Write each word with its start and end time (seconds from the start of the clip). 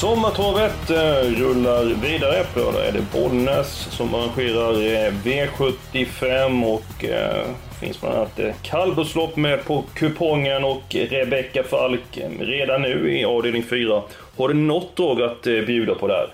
Sommartorvet 0.00 0.90
eh, 0.90 1.40
rullar 1.40 1.84
vidare. 1.84 2.44
På 2.54 2.60
lördag 2.60 2.86
är 2.86 2.92
det 2.92 3.12
Bollnäs 3.12 3.88
som 3.90 4.14
arrangerar 4.14 4.72
eh, 4.72 5.12
V75 5.12 6.64
och 6.64 7.04
eh, 7.04 7.46
finns 7.80 8.00
bland 8.00 8.14
annat 8.16 8.38
eh, 8.38 8.54
kallblodslopp 8.62 9.36
med 9.36 9.64
på 9.64 9.84
kupongen 9.94 10.64
och 10.64 10.94
Rebecka 10.94 11.62
Falk 11.62 12.18
redan 12.38 12.82
nu 12.82 13.18
i 13.18 13.24
avdelning 13.24 13.62
4. 13.62 14.02
Har 14.36 14.48
du 14.48 14.54
något 14.54 14.96
drag 14.96 15.22
att 15.22 15.42
bjuda 15.42 15.94
på 15.94 16.06
där? 16.06 16.32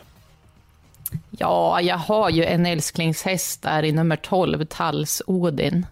Ja, 1.30 1.80
jag 1.80 1.98
har 1.98 2.30
ju 2.30 2.44
en 2.44 2.66
älsklingshäst 2.66 3.62
där 3.62 3.82
i 3.82 3.92
nummer 3.92 4.16
12, 4.16 4.64
Talls 4.64 5.22
Odin. 5.26 5.86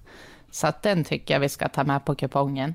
Så 0.50 0.66
att 0.66 0.82
den 0.82 1.04
tycker 1.04 1.34
jag 1.34 1.40
vi 1.40 1.48
ska 1.48 1.68
ta 1.68 1.84
med 1.84 2.04
på 2.04 2.14
kupongen. 2.14 2.74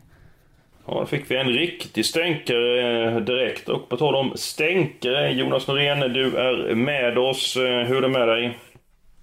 Ja, 0.87 0.99
då 0.99 1.05
fick 1.05 1.31
vi 1.31 1.35
en 1.37 1.49
riktig 1.49 2.05
stänkare 2.05 3.05
eh, 3.07 3.17
direkt. 3.17 3.69
Och 3.69 3.89
på 3.89 3.97
tal 3.97 4.15
om 4.15 4.31
stänkare, 4.35 5.31
Jonas 5.31 5.67
Norén, 5.67 5.99
du 5.99 6.37
är 6.37 6.75
med 6.75 7.17
oss. 7.17 7.55
Eh, 7.55 7.61
Hur 7.87 7.97
är 7.97 8.01
det 8.01 8.07
med 8.07 8.27
dig? 8.27 8.57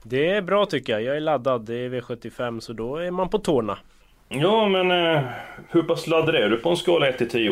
Det 0.05 0.28
är 0.30 0.42
bra 0.42 0.66
tycker 0.66 0.92
jag. 0.92 1.02
Jag 1.02 1.16
är 1.16 1.20
laddad. 1.20 1.66
Det 1.66 1.74
är 1.74 1.88
V75 1.88 2.60
så 2.60 2.72
då 2.72 2.96
är 2.96 3.10
man 3.10 3.28
på 3.28 3.38
tårna. 3.38 3.78
Ja, 4.28 4.68
men 4.68 4.90
eh, 4.90 5.20
hur 5.70 5.83
pass 5.83 6.06
laddad 6.06 6.34
är 6.34 6.48
du 6.48 6.56
på 6.56 6.68
en 6.70 6.77
skala 6.77 7.08
1 7.08 7.18
till 7.18 7.28
10? 7.28 7.50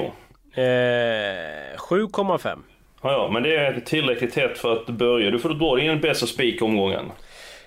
Eh, 0.54 0.60
7,5. 1.76 2.58
Ja, 3.02 3.12
ja, 3.12 3.30
men 3.32 3.42
det 3.42 3.56
är 3.56 3.80
tillräckligt 3.80 4.34
tätt 4.34 4.58
för 4.58 4.72
att 4.72 4.86
börja. 4.86 5.30
Du 5.30 5.38
får 5.38 5.48
dra 5.48 5.76
din 5.76 6.00
bästa 6.00 6.26
spik 6.26 6.62
omgången. 6.62 7.04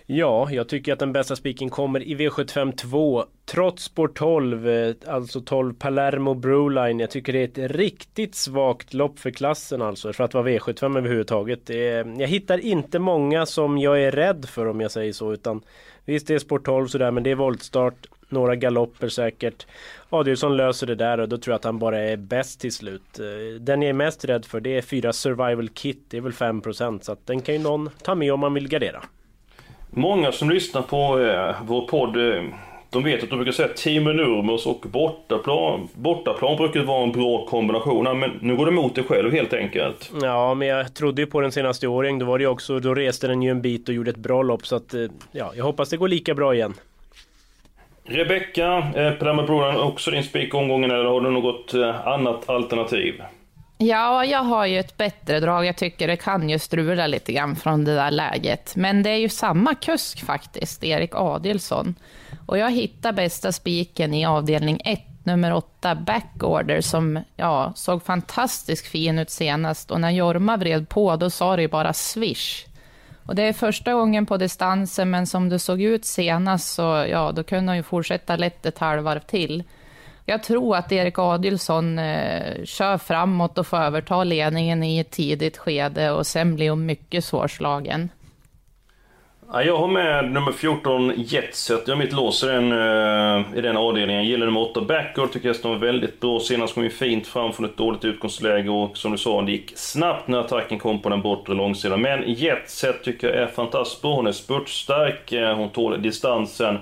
Ja, 0.05 0.51
jag 0.51 0.69
tycker 0.69 0.93
att 0.93 0.99
den 0.99 1.13
bästa 1.13 1.35
spiken 1.35 1.69
kommer 1.69 2.03
i 2.03 2.15
V75 2.15 2.75
2 2.75 3.25
Trots 3.45 3.83
spår 3.83 4.07
12, 4.07 4.69
eh, 4.69 4.95
alltså 5.07 5.41
12 5.41 5.73
Palermo 5.73 6.33
Broline. 6.33 6.99
Jag 6.99 7.09
tycker 7.09 7.33
det 7.33 7.39
är 7.39 7.65
ett 7.65 7.71
riktigt 7.71 8.35
svagt 8.35 8.93
lopp 8.93 9.19
för 9.19 9.31
klassen 9.31 9.81
alltså 9.81 10.13
För 10.13 10.23
att 10.23 10.33
vara 10.33 10.47
V75 10.47 10.97
överhuvudtaget. 10.97 11.69
Är, 11.69 12.21
Jag 12.21 12.27
hittar 12.27 12.57
inte 12.57 12.99
många 12.99 13.45
som 13.45 13.77
jag 13.77 14.01
är 14.01 14.11
rädd 14.11 14.45
för 14.49 14.67
om 14.67 14.81
jag 14.81 14.91
säger 14.91 15.13
så 15.13 15.33
utan 15.33 15.61
Visst 16.05 16.27
det 16.27 16.33
är 16.33 16.39
spår 16.39 16.59
12 16.59 16.87
sådär 16.87 17.11
men 17.11 17.23
det 17.23 17.31
är 17.31 17.35
voltstart 17.35 18.07
Några 18.29 18.55
galopper 18.55 19.09
säkert. 19.09 19.67
Adielsson 20.09 20.57
löser 20.57 20.87
det 20.87 20.95
där 20.95 21.19
och 21.19 21.29
då 21.29 21.37
tror 21.37 21.51
jag 21.51 21.57
att 21.57 21.65
han 21.65 21.79
bara 21.79 21.99
är 21.99 22.17
bäst 22.17 22.59
till 22.59 22.73
slut. 22.73 23.19
Eh, 23.19 23.59
den 23.59 23.81
jag 23.81 23.89
är 23.89 23.93
mest 23.93 24.25
rädd 24.25 24.45
för 24.45 24.59
det 24.59 24.77
är 24.77 24.81
4 24.81 25.13
Survival 25.13 25.69
Kit 25.69 26.05
Det 26.09 26.17
är 26.17 26.21
väl 26.21 26.31
5% 26.33 26.99
så 27.01 27.11
att 27.11 27.27
den 27.27 27.41
kan 27.41 27.55
ju 27.55 27.61
någon 27.61 27.89
ta 28.03 28.15
med 28.15 28.33
om 28.33 28.39
man 28.39 28.53
vill 28.53 28.67
gardera. 28.67 29.03
Många 29.95 30.31
som 30.31 30.49
lyssnar 30.49 30.81
på 30.81 31.19
eh, 31.19 31.55
vår 31.65 31.87
podd, 31.87 32.17
eh, 32.17 32.43
de 32.89 33.03
vet 33.03 33.23
att 33.23 33.29
de 33.29 33.35
brukar 33.35 33.51
säga 33.51 33.67
Timo 33.67 34.11
Nurmos 34.11 34.65
och 34.65 34.85
bortaplan. 34.91 35.87
Bortaplan 35.93 36.57
brukar 36.57 36.83
vara 36.83 37.03
en 37.03 37.11
bra 37.11 37.45
kombination, 37.45 38.19
men 38.19 38.31
nu 38.41 38.55
går 38.55 38.65
det 38.65 38.71
emot 38.71 38.95
dig 38.95 39.03
själv 39.03 39.31
helt 39.31 39.53
enkelt. 39.53 40.11
Ja, 40.21 40.53
men 40.53 40.67
jag 40.67 40.93
trodde 40.93 41.21
ju 41.21 41.25
på 41.25 41.41
den 41.41 41.51
senaste 41.51 41.87
åringen. 41.87 42.19
Då 42.19 42.25
var 42.25 42.39
det 42.39 42.47
också, 42.47 42.79
då 42.79 42.93
reste 42.93 43.27
den 43.27 43.41
ju 43.41 43.51
en 43.51 43.61
bit 43.61 43.89
och 43.89 43.95
gjorde 43.95 44.11
ett 44.11 44.17
bra 44.17 44.41
lopp 44.41 44.67
så 44.67 44.75
att, 44.75 44.93
eh, 44.93 45.01
ja, 45.31 45.51
jag 45.55 45.63
hoppas 45.63 45.89
det 45.89 45.97
går 45.97 46.07
lika 46.07 46.33
bra 46.33 46.55
igen. 46.55 46.73
Rebecka, 48.05 48.77
eh, 48.95 49.11
Palermo 49.11 49.43
Broline, 49.43 49.79
också 49.79 50.11
din 50.11 50.23
spik 50.23 50.53
omgången 50.53 50.91
eller 50.91 51.05
har 51.05 51.21
du 51.21 51.29
något 51.29 51.73
eh, 51.73 52.07
annat 52.07 52.49
alternativ? 52.49 53.21
Ja, 53.87 54.25
jag 54.25 54.43
har 54.43 54.65
ju 54.65 54.79
ett 54.79 54.97
bättre 54.97 55.39
drag. 55.39 55.65
Jag 55.65 55.75
tycker 55.75 56.07
det 56.07 56.17
kan 56.17 56.49
ju 56.49 56.59
strula 56.59 57.07
lite 57.07 57.33
grann 57.33 57.55
från 57.55 57.83
det 57.85 57.95
där 57.95 58.11
läget. 58.11 58.75
Men 58.75 59.03
det 59.03 59.09
är 59.09 59.17
ju 59.17 59.29
samma 59.29 59.75
kusk 59.75 60.25
faktiskt, 60.25 60.83
Erik 60.83 61.15
Adelsson. 61.15 61.95
Och 62.45 62.57
jag 62.57 62.71
hittar 62.71 63.11
bästa 63.11 63.51
spiken 63.51 64.13
i 64.13 64.25
avdelning 64.25 64.81
1, 64.85 64.99
nummer 65.23 65.53
8, 65.53 65.95
Backorder, 65.95 66.81
som 66.81 67.19
ja, 67.35 67.73
såg 67.75 68.03
fantastiskt 68.03 68.87
fin 68.87 69.19
ut 69.19 69.29
senast. 69.29 69.91
Och 69.91 70.01
när 70.01 70.11
Jorma 70.11 70.57
vred 70.57 70.89
på, 70.89 71.15
då 71.15 71.29
sa 71.29 71.55
det 71.55 71.61
ju 71.61 71.67
bara 71.67 71.93
swish. 71.93 72.65
Och 73.25 73.35
det 73.35 73.43
är 73.43 73.53
första 73.53 73.93
gången 73.93 74.25
på 74.25 74.37
distansen, 74.37 75.09
men 75.09 75.27
som 75.27 75.49
det 75.49 75.59
såg 75.59 75.81
ut 75.81 76.05
senast 76.05 76.73
så 76.73 77.05
ja, 77.09 77.31
då 77.31 77.43
kunde 77.43 77.71
hon 77.71 77.77
ju 77.77 77.83
fortsätta 77.83 78.35
lätt 78.35 78.65
ett 78.65 78.77
halvvarv 78.77 79.19
till. 79.19 79.63
Jag 80.25 80.43
tror 80.43 80.75
att 80.75 80.91
Erik 80.91 81.19
Adilsson 81.19 81.99
eh, 81.99 82.63
kör 82.65 82.97
framåt 82.97 83.57
och 83.57 83.67
får 83.67 83.77
överta 83.77 84.23
ledningen 84.23 84.83
i 84.83 84.99
ett 84.99 85.11
tidigt 85.11 85.57
skede 85.57 86.11
och 86.11 86.27
sen 86.27 86.55
blir 86.55 86.69
hon 86.69 86.85
mycket 86.85 87.25
svårslagen. 87.25 88.09
Ja, 89.53 89.63
jag 89.63 89.77
har 89.77 89.87
med 89.87 90.31
nummer 90.31 90.51
14 90.51 91.13
Jetset. 91.17 91.87
Jag 91.87 91.95
har 91.95 91.99
mitt 91.99 92.13
lås 92.13 92.43
i 92.43 92.47
den, 92.47 92.71
eh, 92.71 93.57
i 93.57 93.61
den 93.61 93.77
avdelningen. 93.77 94.21
Jag 94.21 94.29
gillar 94.31 94.45
nummer 94.45 94.61
8 94.61 94.81
Backward, 94.81 95.31
tycker 95.31 95.47
hästen 95.47 95.71
var 95.71 95.77
väldigt 95.77 96.19
bra. 96.19 96.39
Senast 96.39 96.73
kom 96.73 96.83
ju 96.83 96.89
fint 96.89 97.27
fram 97.27 97.53
från 97.53 97.65
ett 97.65 97.77
dåligt 97.77 98.05
utgångsläge 98.05 98.69
och 98.69 98.97
som 98.97 99.11
du 99.11 99.17
sa, 99.17 99.41
det 99.41 99.51
gick 99.51 99.71
snabbt 99.75 100.27
när 100.27 100.39
attacken 100.39 100.79
kom 100.79 101.01
på 101.01 101.09
den 101.09 101.21
bortre 101.21 101.53
långsidan. 101.53 102.01
Men 102.01 102.23
Jetset 102.27 103.03
tycker 103.03 103.27
jag 103.27 103.37
är 103.37 103.47
fantastiskt 103.47 104.01
bra. 104.01 104.15
Hon 104.15 104.27
är 104.27 104.31
spurtstark, 104.31 105.31
eh, 105.31 105.55
hon 105.55 105.69
tål 105.69 106.01
distansen. 106.01 106.79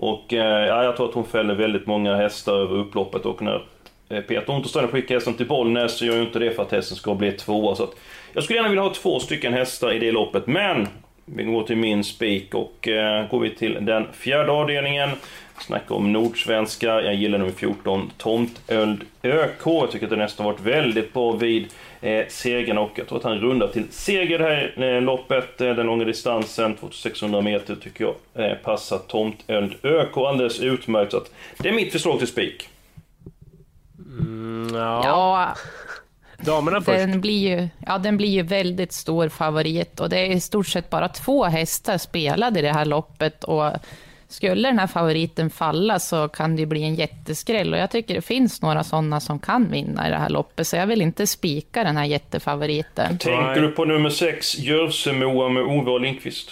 Och 0.00 0.32
eh, 0.32 0.66
ja, 0.66 0.84
jag 0.84 0.96
tror 0.96 1.08
att 1.08 1.14
hon 1.14 1.24
fäller 1.24 1.54
väldigt 1.54 1.86
många 1.86 2.16
hästar 2.16 2.52
över 2.52 2.76
upploppet 2.76 3.26
och 3.26 3.42
när 3.42 3.62
eh, 4.08 4.20
Peter 4.20 4.54
Untersteiner 4.54 4.88
skickar 4.88 5.14
hästen 5.14 5.34
till 5.34 5.46
Bollnäs 5.46 5.98
så 5.98 6.04
gör 6.04 6.14
ju 6.14 6.22
inte 6.22 6.38
det 6.38 6.50
för 6.50 6.62
att 6.62 6.72
hästen 6.72 6.96
ska 6.96 7.14
bli 7.14 7.32
tvåa. 7.32 7.74
Så 7.74 7.84
att 7.84 7.94
jag 8.32 8.44
skulle 8.44 8.56
gärna 8.56 8.68
vilja 8.68 8.82
ha 8.82 8.94
två 8.94 9.20
stycken 9.20 9.52
hästar 9.52 9.92
i 9.92 9.98
det 9.98 10.12
loppet, 10.12 10.46
men 10.46 10.88
vi 11.36 11.44
går 11.44 11.62
till 11.62 11.76
min 11.76 12.04
spik 12.04 12.54
och 12.54 12.88
eh, 12.88 13.28
går 13.30 13.40
vi 13.40 13.50
till 13.50 13.78
den 13.80 14.06
fjärde 14.12 14.52
avdelningen. 14.52 15.10
Snackar 15.60 15.94
om 15.94 16.12
nordsvenska. 16.12 16.86
Jag 16.86 17.14
gillar 17.14 17.38
nummer 17.38 17.52
14, 17.52 18.10
Tomtöld 18.16 19.04
ÖK. 19.22 19.60
Jag 19.64 19.90
tycker 19.90 20.06
att 20.06 20.10
den 20.10 20.18
nästan 20.18 20.46
varit 20.46 20.60
väldigt 20.60 21.12
bra 21.12 21.32
vid 21.32 21.66
eh, 22.00 22.26
segern 22.28 22.78
och 22.78 22.90
jag 22.94 23.08
tror 23.08 23.18
att 23.18 23.24
han 23.24 23.38
rundar 23.38 23.68
till 23.68 23.84
seger 23.90 24.38
det 24.38 24.44
här 24.44 24.94
eh, 24.96 25.02
loppet. 25.02 25.60
Eh, 25.60 25.74
den 25.74 25.86
långa 25.86 26.04
distansen, 26.04 26.76
2600 26.76 27.40
meter, 27.40 27.74
tycker 27.74 28.04
jag 28.04 28.44
eh, 28.44 28.56
passar 28.56 28.98
Tomtöld 28.98 29.74
ÖK 29.82 30.16
alldeles 30.16 30.60
utmärkt. 30.60 31.10
Så 31.12 31.16
att 31.16 31.32
det 31.58 31.68
är 31.68 31.72
mitt 31.72 31.92
förslag 31.92 32.18
till 32.18 32.28
spik. 32.28 32.68
Mm, 34.20 34.74
ja. 34.74 35.02
Ja, 35.04 35.54
Damerna 36.42 36.80
först. 36.80 36.98
den 36.98 37.20
blir, 37.20 37.48
ju, 37.48 37.68
ja, 37.86 37.98
den 37.98 38.16
blir 38.16 38.28
ju 38.28 38.42
väldigt 38.42 38.92
stor 38.92 39.28
favorit 39.28 40.00
och 40.00 40.08
det 40.08 40.18
är 40.18 40.30
i 40.30 40.40
stort 40.40 40.66
sett 40.66 40.90
bara 40.90 41.08
två 41.08 41.44
hästar 41.44 41.98
spelade 41.98 42.58
i 42.58 42.62
det 42.62 42.72
här 42.72 42.84
loppet 42.84 43.44
och 43.44 43.72
skulle 44.28 44.68
den 44.68 44.78
här 44.78 44.86
favoriten 44.86 45.50
falla 45.50 45.98
så 45.98 46.28
kan 46.28 46.56
det 46.56 46.60
ju 46.60 46.66
bli 46.66 46.82
en 46.82 46.94
jätteskräll 46.94 47.72
och 47.72 47.78
jag 47.78 47.90
tycker 47.90 48.14
det 48.14 48.22
finns 48.22 48.62
några 48.62 48.84
sådana 48.84 49.20
som 49.20 49.38
kan 49.38 49.70
vinna 49.70 50.08
i 50.08 50.10
det 50.10 50.16
här 50.16 50.28
loppet 50.28 50.66
så 50.66 50.76
jag 50.76 50.86
vill 50.86 51.02
inte 51.02 51.26
spika 51.26 51.84
den 51.84 51.96
här 51.96 52.04
jättefavoriten. 52.04 53.18
Tänker 53.18 53.60
du 53.60 53.70
på 53.70 53.84
nummer 53.84 54.10
6, 54.10 54.58
Jörssemoa 54.58 55.48
med 55.48 55.62
Ove 55.62 55.90
och 55.90 56.00
Lindqvist? 56.00 56.50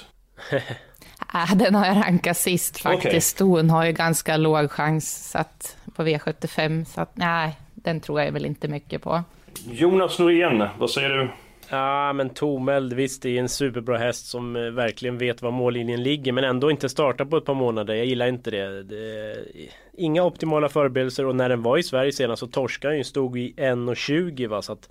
Äh, 1.35 1.55
den 1.57 1.75
har 1.75 1.87
jag 1.87 1.97
rankat 1.97 2.37
sist 2.37 2.79
faktiskt. 2.79 3.39
Hon 3.39 3.71
har 3.71 3.85
ju 3.85 3.93
ganska 3.93 4.37
låg 4.37 4.71
chans 4.71 5.37
att, 5.37 5.77
på 5.97 6.03
V75 6.03 6.85
så 6.85 7.01
att 7.01 7.17
nej, 7.17 7.57
den 7.75 8.01
tror 8.01 8.21
jag 8.21 8.33
väl 8.33 8.47
inte 8.47 8.69
mycket 8.69 9.03
på. 9.03 9.25
Jonas 9.71 10.19
Norén, 10.19 10.65
vad 10.79 10.91
säger 10.91 11.09
du? 11.09 11.29
Ja 11.71 12.13
men 12.13 12.31
Tomeld, 12.31 12.93
visst 12.93 13.23
det 13.23 13.37
är 13.37 13.41
en 13.41 13.49
superbra 13.49 13.99
häst 13.99 14.27
som 14.27 14.57
eh, 14.57 14.63
verkligen 14.63 15.19
vet 15.19 15.43
var 15.43 15.51
mållinjen 15.51 16.03
ligger 16.03 16.33
men 16.33 16.45
ändå 16.45 16.71
inte 16.71 16.89
startar 16.89 17.25
på 17.25 17.37
ett 17.37 17.45
par 17.45 17.55
månader. 17.55 17.95
Jag 17.95 18.07
gillar 18.07 18.27
inte 18.27 18.51
det. 18.51 18.83
det 18.83 19.37
inga 19.97 20.25
optimala 20.25 20.69
förberedelser 20.69 21.27
och 21.27 21.37
när 21.37 21.49
den 21.49 21.63
var 21.63 21.79
i 21.79 21.83
Sverige 21.83 22.13
senast 22.13 22.41
så 22.41 22.47
torskade 22.47 22.93
den 22.93 22.99
ju, 22.99 23.05
stod 23.05 23.39
i 23.39 23.55
1,20 23.57 24.49
va 24.49 24.63
så 24.63 24.73
att 24.73 24.89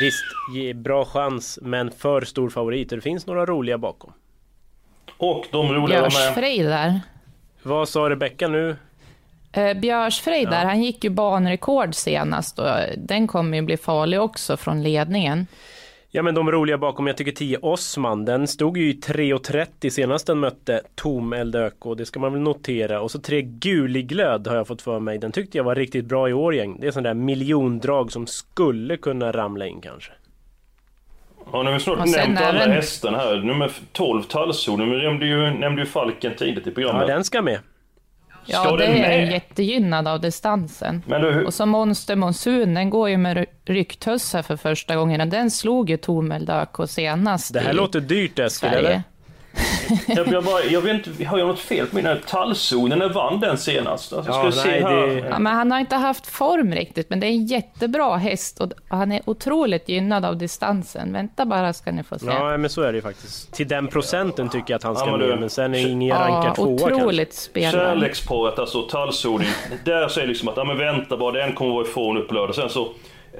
Visst, 0.00 0.24
ge 0.54 0.74
bra 0.74 1.04
chans 1.04 1.58
men 1.62 1.90
för 1.90 2.20
stor 2.20 2.50
favorit. 2.50 2.90
Det 2.90 3.00
finns 3.00 3.26
några 3.26 3.46
roliga 3.46 3.78
bakom. 3.78 4.12
Och 5.16 5.46
de 5.50 5.72
roliga 5.72 6.00
var 6.00 6.34
med. 6.34 6.64
Där. 6.64 7.00
Vad 7.62 7.88
sa 7.88 8.10
Rebecka 8.10 8.48
nu? 8.48 8.76
Eh, 9.52 9.74
Björsfrej 9.74 10.44
där, 10.44 10.64
han 10.64 10.82
gick 10.82 11.04
ju 11.04 11.10
banrekord 11.10 11.94
senast 11.94 12.58
och 12.58 12.68
den 12.96 13.26
kommer 13.26 13.56
ju 13.56 13.62
bli 13.62 13.76
farlig 13.76 14.20
också 14.20 14.56
från 14.56 14.82
ledningen. 14.82 15.46
Ja 16.10 16.22
men 16.22 16.34
de 16.34 16.50
roliga 16.52 16.78
bakom, 16.78 17.06
jag 17.06 17.16
tycker 17.16 17.32
10 17.32 17.58
Osman, 17.62 18.24
den 18.24 18.46
stod 18.48 18.78
ju 18.78 18.90
i 18.90 18.92
3.30 18.92 19.90
senast 19.90 20.26
den 20.26 20.38
mötte 20.38 20.80
Tom 20.94 21.32
Eldök 21.32 21.86
och 21.86 21.96
det 21.96 22.06
ska 22.06 22.20
man 22.20 22.32
väl 22.32 22.42
notera. 22.42 23.00
Och 23.00 23.10
så 23.10 23.18
3 23.20 23.42
Guliglöd 23.42 24.46
har 24.46 24.56
jag 24.56 24.66
fått 24.66 24.82
för 24.82 25.00
mig, 25.00 25.18
den 25.18 25.32
tyckte 25.32 25.58
jag 25.58 25.64
var 25.64 25.74
riktigt 25.74 26.04
bra 26.04 26.28
i 26.28 26.32
år 26.32 26.54
gäng. 26.54 26.80
Det 26.80 26.86
är 26.86 26.90
sån 26.90 27.02
där 27.02 27.14
miljondrag 27.14 28.12
som 28.12 28.26
skulle 28.26 28.96
kunna 28.96 29.32
ramla 29.32 29.66
in 29.66 29.80
kanske. 29.80 30.12
Ja, 31.52 31.62
nu 31.62 31.70
har 31.70 31.74
vi 31.78 31.80
snart 31.84 31.98
Och 31.98 32.08
sen 32.08 32.20
nämnt 32.34 32.40
alla 32.40 32.60
även- 32.62 32.74
hästarna 32.74 33.18
här. 33.18 33.36
Nummer 33.36 33.72
12, 33.92 34.22
Tallzon. 34.22 34.78
Nu 34.90 35.02
nämnde 35.02 35.26
ju, 35.26 35.50
nämnde 35.50 35.82
ju 35.82 35.86
Falken 35.86 36.34
tidigt 36.34 36.66
i 36.66 36.70
Ja 36.70 36.74
programmet. 36.74 37.06
den 37.06 37.24
ska 37.24 37.42
med. 37.42 37.58
Ja, 38.52 38.76
det 38.76 38.86
den 38.86 38.94
är 38.96 39.00
med? 39.00 39.32
jättegynnad 39.32 40.08
av 40.08 40.20
distansen. 40.20 41.02
Men 41.06 41.20
du, 41.22 41.30
hur- 41.32 41.46
Och 41.46 41.54
så 41.54 41.66
Monster 41.66 42.16
Monsun, 42.16 42.74
den 42.74 42.90
går 42.90 43.08
ju 43.08 43.16
med 43.16 43.36
ry- 43.36 43.46
rycktussar 43.64 44.42
för 44.42 44.56
första 44.56 44.96
gången. 44.96 45.30
Den 45.30 45.50
slog 45.50 45.90
ju 45.90 45.96
Tomeldök 45.96 46.78
och 46.78 46.90
senast 46.90 47.52
Det 47.54 47.60
här 47.60 47.70
i 47.70 47.74
låter 47.74 48.00
dyrt 48.00 48.38
Eskil, 48.38 48.68
eller? 48.68 49.02
Jag, 50.06 50.28
jag, 50.28 50.44
bara, 50.44 50.62
jag 50.64 50.80
vet 50.80 51.06
inte, 51.06 51.24
har 51.24 51.38
jag 51.38 51.48
något 51.48 51.58
fel 51.58 51.86
på 51.86 51.96
mina 51.96 52.16
tallzonen? 52.26 52.98
När 52.98 53.08
vann 53.08 53.40
den 53.40 53.58
senast? 53.58 54.12
Alltså, 54.12 54.32
Ja, 54.32 54.52
ska 54.52 54.62
nej, 54.70 54.80
se 54.80 54.86
här. 54.86 55.06
det- 55.06 55.28
Ja, 55.30 55.38
men 55.38 55.52
han 55.54 55.70
har 55.72 55.78
inte 55.80 55.96
haft 55.96 56.26
form 56.26 56.72
riktigt, 56.72 57.10
men 57.10 57.20
det 57.20 57.26
är 57.26 57.30
en 57.30 57.46
jättebra 57.46 58.16
häst 58.16 58.60
och 58.60 58.72
han 58.88 59.12
är 59.12 59.20
otroligt 59.24 59.88
gynnad 59.88 60.24
av 60.24 60.36
distansen. 60.36 61.12
Vänta 61.12 61.46
bara 61.46 61.72
ska 61.72 61.92
ni 61.92 62.02
få 62.02 62.18
se. 62.18 62.26
Ja 62.26 62.56
men 62.56 62.70
så 62.70 62.82
är 62.82 62.92
det 62.92 62.96
ju 62.96 63.02
faktiskt. 63.02 63.52
Till 63.54 63.68
den 63.68 63.86
procenten 63.88 64.48
tycker 64.48 64.72
jag 64.72 64.76
att 64.78 64.82
han 64.84 64.96
ska 64.96 65.06
Ja, 65.06 65.16
men 65.16 65.28
med, 65.28 65.40
men 65.40 65.50
sen 65.50 65.74
är 65.74 65.86
ingen 65.88 66.08
Ja, 66.08 66.16
rankad 66.28 66.54
tvåa 66.54 66.78
kanske. 66.78 66.94
otroligt 66.94 67.34
spelare. 67.34 67.72
Kärleksparet, 67.72 68.58
alltså 68.58 68.82
tallzoning. 68.82 69.48
Där 69.84 70.08
säger 70.08 70.28
liksom 70.28 70.48
att, 70.48 70.56
ja 70.56 70.64
men 70.64 70.78
vänta 70.78 71.16
bara, 71.16 71.32
den 71.32 71.52
kommer 71.52 71.74
vara 71.74 71.84
ifrån 71.86 72.16
upp 72.16 72.28
på 72.28 72.34
lördag. 72.34 72.54
Sen 72.54 72.68
så, 72.68 72.88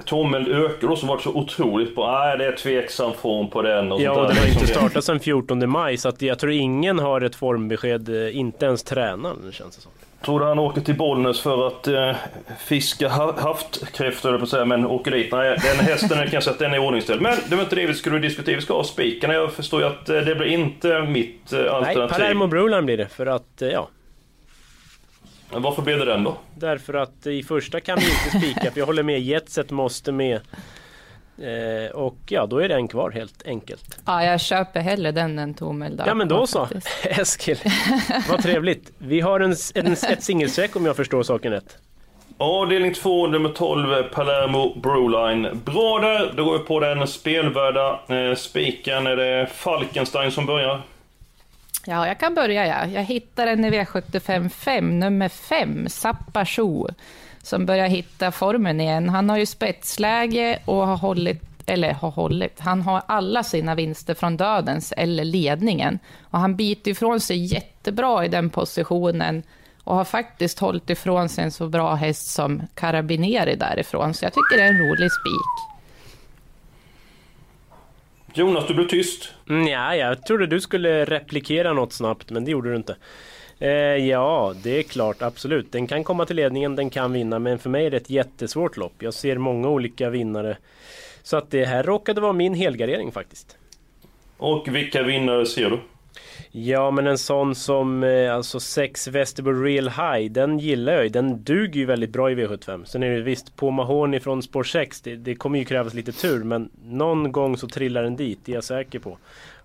Tommel 0.05 0.51
ökar 0.51 0.87
då 0.87 0.95
som 0.95 1.07
varit 1.07 1.21
så 1.21 1.29
otroligt 1.29 1.95
bra. 1.95 2.19
Nej, 2.19 2.37
det 2.37 2.45
är 2.45 2.51
tveksam 2.51 3.13
form 3.13 3.49
på 3.49 3.61
den 3.61 3.91
och 3.91 4.01
Ja, 4.01 4.11
och 4.11 4.27
den 4.27 4.37
har 4.37 4.47
inte 4.47 4.59
Liksom 4.59 4.67
startat 4.67 5.03
sedan 5.03 5.19
14 5.19 5.69
maj 5.69 5.97
så 5.97 6.09
att 6.09 6.21
jag 6.21 6.39
tror 6.39 6.51
ingen 6.51 6.99
har 6.99 7.21
ett 7.21 7.35
formbesked, 7.35 8.09
eh, 8.09 8.37
inte 8.37 8.65
ens 8.65 8.83
tränaren 8.83 9.51
känns 9.51 9.75
det 9.75 9.81
som. 9.81 9.91
Tror 10.25 10.39
du 10.39 10.45
han 10.45 10.59
åker 10.59 10.81
till 10.81 10.95
Bollnäs 10.97 11.41
för 11.41 11.67
att 11.67 11.87
eh, 11.87 12.11
fiska 12.59 13.09
ha 13.09 13.39
havskräftor, 13.39 14.29
eller 14.29 14.39
på 14.39 14.45
säga, 14.45 14.65
men 14.65 14.85
åker 14.85 15.11
dit? 15.11 15.31
Nej, 15.31 15.57
den 15.63 15.85
hästen 15.85 16.17
kan 16.17 16.29
jag 16.31 16.43
säga 16.43 16.53
att 16.53 16.59
den 16.59 16.73
är 16.73 16.79
ordningställd. 16.79 17.21
Men 17.21 17.37
det 17.49 17.55
var 17.55 17.63
inte 17.63 17.75
det 17.75 17.85
vi 17.85 17.93
skulle 17.93 18.19
diskutera. 18.19 18.55
Vi 18.55 18.61
ska 18.61 18.73
ha 18.73 18.83
spikarna. 18.83 19.33
Jag 19.33 19.51
förstår 19.51 19.81
ju 19.81 19.87
att 19.87 20.09
eh, 20.09 20.15
det 20.15 20.35
blir 20.35 20.47
inte 20.47 21.01
mitt 21.01 21.53
eh, 21.53 21.59
Nej, 21.59 21.69
alternativ. 21.69 22.13
Palermo 22.13 22.47
Broline 22.47 22.85
blir 22.85 22.97
det 22.97 23.07
för 23.07 23.25
att, 23.25 23.61
eh, 23.61 23.69
ja. 23.69 23.87
Men 25.51 25.61
Varför 25.61 25.81
blev 25.81 25.99
det 25.99 26.05
den 26.05 26.23
då? 26.23 26.37
Därför 26.55 26.93
att 26.93 27.27
i 27.27 27.43
första 27.43 27.79
kan 27.79 27.99
vi 27.99 28.05
inte 28.05 28.47
spika, 28.47 28.71
för 28.71 28.79
jag 28.79 28.85
håller 28.85 29.03
med, 29.03 29.19
Jetset 29.19 29.71
måste 29.71 30.11
med. 30.11 30.39
Eh, 31.41 31.91
och 31.95 32.17
ja, 32.29 32.45
då 32.45 32.57
är 32.57 32.69
den 32.69 32.87
kvar 32.87 33.11
helt 33.11 33.47
enkelt. 33.47 33.99
Ja, 34.05 34.23
jag 34.23 34.41
köper 34.41 34.79
hellre 34.79 35.11
den 35.11 35.39
än 35.39 35.53
Tomeldök. 35.53 36.07
Ja 36.07 36.13
men 36.13 36.27
då 36.27 36.47
så. 36.47 36.67
Eskil. 37.03 37.57
Vad 38.29 38.43
trevligt. 38.43 38.91
Vi 38.97 39.21
har 39.21 39.39
en, 39.39 39.55
en, 39.75 39.91
ett 39.93 40.23
singelsträck 40.23 40.75
om 40.75 40.85
jag 40.85 40.95
förstår 40.95 41.23
saken 41.23 41.51
rätt. 41.51 41.77
Avdelning 42.37 42.93
2, 42.93 43.27
nummer 43.27 43.49
12, 43.49 44.03
Palermo 44.03 44.79
Broline. 44.79 45.61
Bra 45.65 45.99
där, 45.99 46.33
då 46.35 46.43
går 46.45 46.57
vi 46.57 46.63
på 46.63 46.79
den 46.79 47.07
spelvärda 47.07 47.99
eh, 48.07 48.35
spiken. 48.35 49.07
Är 49.07 49.15
det 49.15 49.47
Falkenstein 49.53 50.31
som 50.31 50.45
börjar? 50.45 50.81
Ja, 51.85 52.07
jag 52.07 52.19
kan 52.19 52.35
börja 52.35 52.67
ja. 52.67 52.85
Jag 52.85 53.03
hittar 53.03 53.47
en 53.47 53.65
i 53.65 53.69
V75 53.69 54.49
5, 54.49 54.99
nummer 54.99 55.29
5, 55.29 55.89
Zappa 55.89 56.45
som 57.43 57.65
börjar 57.65 57.87
hitta 57.87 58.31
formen 58.31 58.81
igen. 58.81 59.09
Han 59.09 59.29
har 59.29 59.37
ju 59.37 59.45
spetsläge 59.45 60.59
och 60.65 60.87
har 60.87 60.97
hållit, 60.97 61.41
eller 61.65 61.93
har 61.93 62.11
hållit, 62.11 62.59
han 62.59 62.81
har 62.81 63.01
alla 63.05 63.43
sina 63.43 63.75
vinster 63.75 64.13
från 64.13 64.37
dödens 64.37 64.93
eller 64.97 65.23
ledningen. 65.23 65.99
Och 66.23 66.39
han 66.39 66.55
biter 66.55 66.91
ifrån 66.91 67.19
sig 67.19 67.45
jättebra 67.45 68.25
i 68.25 68.27
den 68.27 68.49
positionen 68.49 69.43
och 69.83 69.95
har 69.95 70.05
faktiskt 70.05 70.59
hållit 70.59 70.89
ifrån 70.89 71.29
sig 71.29 71.43
en 71.43 71.51
så 71.51 71.67
bra 71.67 71.95
häst 71.95 72.27
som 72.27 72.61
Carabinieri 72.73 73.55
därifrån. 73.55 74.13
Så 74.13 74.25
jag 74.25 74.33
tycker 74.33 74.57
det 74.57 74.63
är 74.63 74.69
en 74.69 74.89
rolig 74.89 75.11
spik. 75.11 75.78
Jonas, 78.33 78.67
du 78.67 78.73
blev 78.73 78.87
tyst. 78.87 79.33
Mm, 79.49 79.67
ja, 79.67 79.95
jag 79.95 80.25
trodde 80.25 80.47
du 80.47 80.61
skulle 80.61 81.05
replikera 81.05 81.73
något 81.73 81.93
snabbt, 81.93 82.31
men 82.31 82.45
det 82.45 82.51
gjorde 82.51 82.69
du 82.69 82.75
inte. 82.75 82.95
Eh, 83.59 83.69
ja, 84.07 84.53
det 84.63 84.79
är 84.79 84.83
klart, 84.83 85.21
absolut. 85.21 85.71
Den 85.71 85.87
kan 85.87 86.03
komma 86.03 86.25
till 86.25 86.35
ledningen, 86.35 86.75
den 86.75 86.89
kan 86.89 87.13
vinna, 87.13 87.39
men 87.39 87.59
för 87.59 87.69
mig 87.69 87.85
är 87.85 87.91
det 87.91 87.97
ett 87.97 88.09
jättesvårt 88.09 88.77
lopp. 88.77 88.93
Jag 88.99 89.13
ser 89.13 89.37
många 89.37 89.69
olika 89.69 90.09
vinnare. 90.09 90.57
Så 91.23 91.37
att 91.37 91.51
det 91.51 91.65
här 91.65 91.83
råkade 91.83 92.21
vara 92.21 92.33
min 92.33 92.53
helgardering 92.53 93.11
faktiskt. 93.11 93.57
Och 94.37 94.67
vilka 94.67 95.03
vinnare 95.03 95.45
ser 95.45 95.69
du? 95.69 95.79
Ja, 96.51 96.91
men 96.91 97.07
en 97.07 97.17
sån 97.17 97.55
som 97.55 98.03
eh, 98.03 98.35
alltså 98.35 98.59
6 98.59 99.07
Vesterbo 99.07 99.51
Real 99.51 99.89
High, 99.89 100.31
den 100.31 100.59
gillar 100.59 100.93
jag 100.93 101.03
ju. 101.03 101.09
Den 101.09 101.43
duger 101.43 101.79
ju 101.79 101.85
väldigt 101.85 102.09
bra 102.09 102.31
i 102.31 102.35
V75. 102.35 102.85
Sen 102.85 103.03
är 103.03 103.09
det 103.09 103.21
visst 103.21 103.55
på 103.55 103.71
Mahoney 103.71 104.19
från 104.19 104.43
spår 104.43 104.63
6, 104.63 105.01
det, 105.01 105.15
det 105.15 105.35
kommer 105.35 105.59
ju 105.59 105.65
krävas 105.65 105.93
lite 105.93 106.11
tur, 106.11 106.43
men 106.43 106.69
någon 106.85 107.31
gång 107.31 107.57
så 107.57 107.67
trillar 107.67 108.03
den 108.03 108.15
dit, 108.15 108.39
det 108.45 108.51
är 108.51 108.53
jag 108.53 108.63
säker 108.63 108.99
på. 108.99 109.17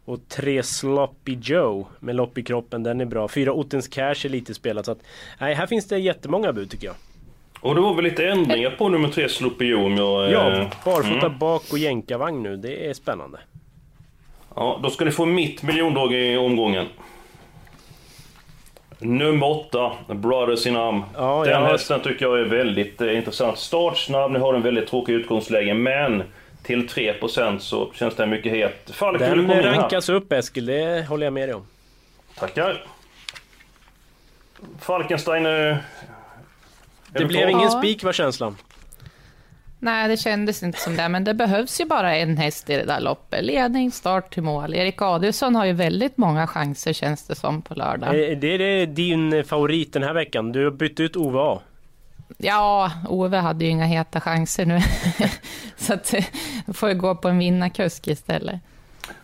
Och 0.04 0.28
3 0.28 0.62
Sloppy 0.62 1.38
Joe 1.42 1.86
med 2.00 2.16
lopp 2.16 2.38
i 2.38 2.42
kroppen, 2.42 2.82
den 2.82 3.00
är 3.00 3.04
bra. 3.04 3.28
4 3.28 3.52
Ottens 3.52 3.88
Cash 3.88 4.24
är 4.24 4.28
lite 4.28 4.54
spelat, 4.54 4.86
så 4.86 4.92
att 4.92 5.02
nej, 5.40 5.54
här 5.54 5.66
finns 5.66 5.88
det 5.88 5.98
jättemånga 5.98 6.52
bud 6.52 6.70
tycker 6.70 6.86
jag. 6.86 6.96
Och 7.60 7.74
det 7.74 7.80
var 7.80 7.94
väl 7.94 8.04
lite 8.04 8.26
ändringar 8.26 8.70
på 8.70 8.88
nummer 8.88 9.08
3, 9.08 9.28
Slopio, 9.28 9.74
om 9.74 9.96
jag... 9.96 10.32
Ja, 10.32 10.52
eh, 10.52 10.68
barfota 10.84 11.26
mm. 11.26 11.38
bak 11.38 11.62
och 11.72 11.78
jänkarvagn 11.78 12.42
nu, 12.42 12.56
det 12.56 12.88
är 12.88 12.94
spännande. 12.94 13.38
Ja, 14.54 14.80
då 14.82 14.90
ska 14.90 15.04
ni 15.04 15.10
få 15.10 15.26
mitt 15.26 15.62
miljondrag 15.62 16.12
i 16.12 16.36
omgången. 16.36 16.86
Nummer 18.98 19.46
8, 19.46 19.92
Brothers 20.08 20.66
in 20.66 20.76
Arm. 20.76 21.02
Ja, 21.14 21.44
Den 21.44 21.62
hästen 21.62 22.00
tycker 22.00 22.24
jag 22.26 22.40
är 22.40 22.44
väldigt 22.44 23.00
eh, 23.00 23.16
intressant. 23.16 23.58
Startsnabb, 23.58 24.30
ni 24.32 24.38
har 24.38 24.54
en 24.54 24.62
väldigt 24.62 24.88
tråkig 24.88 25.12
utgångsläge, 25.12 25.74
men 25.74 26.22
till 26.62 26.88
3% 26.88 27.58
så 27.58 27.92
känns 27.94 28.14
den 28.14 28.30
mycket 28.30 28.52
het. 28.52 28.90
Falk, 28.90 29.18
Den 29.18 29.62
rankas 29.62 30.08
upp 30.08 30.32
Eskil, 30.32 30.66
det 30.66 31.08
håller 31.08 31.26
jag 31.26 31.32
med 31.32 31.48
dig 31.48 31.54
om. 31.54 31.66
Tackar. 32.38 32.84
Falkenstein... 34.80 35.46
eh, 35.46 35.52
är 35.52 35.78
Det 37.08 37.18
du 37.18 37.24
blev 37.24 37.50
ingen 37.50 37.70
spik 37.70 38.04
var 38.04 38.12
känslan. 38.12 38.56
Nej, 39.84 40.08
det 40.08 40.16
kändes 40.16 40.62
inte 40.62 40.78
som 40.80 40.96
det, 40.96 41.08
men 41.08 41.24
det 41.24 41.34
behövs 41.34 41.80
ju 41.80 41.84
bara 41.84 42.16
en 42.16 42.36
häst 42.36 42.70
i 42.70 42.76
det 42.76 42.84
där 42.84 43.00
loppet. 43.00 43.44
Ledning, 43.44 43.90
start 43.90 44.34
till 44.34 44.42
mål. 44.42 44.74
Erik 44.74 45.02
Adielsson 45.02 45.54
har 45.54 45.64
ju 45.64 45.72
väldigt 45.72 46.16
många 46.16 46.46
chanser 46.46 46.92
känns 46.92 47.26
det 47.26 47.34
som 47.34 47.62
på 47.62 47.74
lördag. 47.74 48.08
Eh, 48.30 48.38
Det 48.38 48.46
är 48.82 48.86
din 48.86 49.44
favorit 49.44 49.92
den 49.92 50.02
här 50.02 50.12
veckan. 50.14 50.52
Du 50.52 50.64
har 50.64 50.70
bytt 50.70 51.00
ut 51.00 51.16
Ove 51.16 51.38
A. 51.40 51.58
Ja, 52.38 52.90
Ove 53.08 53.36
hade 53.36 53.64
ju 53.64 53.70
inga 53.70 53.84
heta 53.84 54.20
chanser 54.20 54.66
nu. 54.66 54.78
Så 55.76 55.94
att 55.94 56.14
eh, 56.14 56.24
får 56.74 56.88
jag 56.88 56.98
gå 56.98 57.14
på 57.14 57.28
en 57.28 57.38
vinnarkusk 57.38 58.08
istället. 58.08 58.60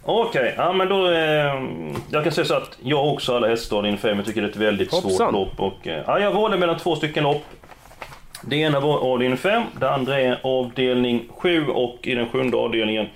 Okej, 0.03 0.55
ja 0.57 0.73
men 0.73 0.89
då... 0.89 1.11
Eh, 1.11 1.55
jag 2.11 2.23
kan 2.25 2.33
säga 2.33 2.45
så 2.45 2.55
att 2.55 2.79
jag 2.83 3.13
också 3.13 3.37
alla 3.37 3.49
hästar 3.49 3.87
inför 3.87 4.09
jag 4.15 4.27
tycker 4.27 4.41
det 4.43 4.47
är 4.49 4.51
ett 4.51 4.57
väldigt 4.57 4.93
Hoppsan. 4.93 5.11
svårt 5.11 5.33
lopp. 5.33 5.61
Och, 5.61 5.89
eh, 5.89 6.03
ja, 6.07 6.19
jag 6.21 6.33
valde 6.33 6.57
mellan 6.59 6.79
två 6.79 6.97
stycken 6.97 7.25
lopp. 7.25 7.45
Det 8.43 8.57
ena 8.57 8.81
var 8.81 8.99
avdelning 8.99 9.39
5, 9.39 9.63
det 9.81 9.91
andra 9.91 10.21
är 10.21 10.39
avdelning 10.43 11.29
7 11.31 11.67
och 11.67 11.99
i 12.03 12.15
den 12.15 12.29
sjunde 12.29 12.57
avdelningen 12.57 13.07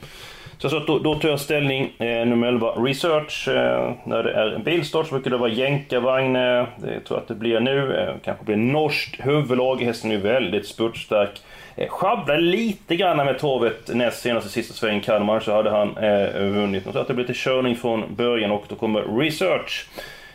så, 0.59 0.71
så 0.71 0.79
då, 0.79 0.99
då 0.99 1.15
tar 1.15 1.29
jag 1.29 1.41
ställning 1.41 1.93
eh, 1.99 2.27
nummer 2.27 2.47
11, 2.47 2.69
Research. 2.69 3.49
Eh, 3.49 3.93
när 4.05 4.23
det 4.23 4.33
är 4.33 4.47
en 4.47 4.63
bilstart 4.63 5.07
så 5.07 5.15
brukar 5.15 5.31
det 5.31 5.37
vara 5.37 5.51
jänkarvagn. 5.51 6.37
Eh, 6.37 6.67
det 6.77 7.01
tror 7.01 7.03
jag 7.09 7.17
att 7.17 7.29
det 7.29 7.35
blir 7.35 7.61
nu. 7.61 7.97
Eh, 7.97 8.15
kanske 8.25 8.45
blir 8.45 8.57
norskt 8.57 9.27
huvudlag. 9.27 9.83
Hästen 9.83 10.13
är 10.13 10.19
väldigt 10.19 10.67
spurtstark. 10.67 11.43
Eh, 11.77 11.89
sjabblade 11.89 12.41
lite 12.41 12.97
grann 12.97 13.17
med 13.17 13.39
torvet 13.39 13.95
näst 13.95 14.23
senaste 14.23 14.51
sista 14.51 14.75
svängen 14.75 15.01
Kalmar 15.01 15.41
så 15.41 15.53
hade 15.53 15.71
han 15.71 15.97
eh, 15.97 16.41
vunnit. 16.41 16.87
Så 16.93 16.99
att 16.99 17.09
det 17.09 17.15
blir 17.15 17.25
lite 17.25 17.41
körning 17.41 17.77
från 17.77 18.15
början 18.15 18.51
och 18.51 18.65
då 18.69 18.75
kommer 18.75 19.19
Research 19.19 19.87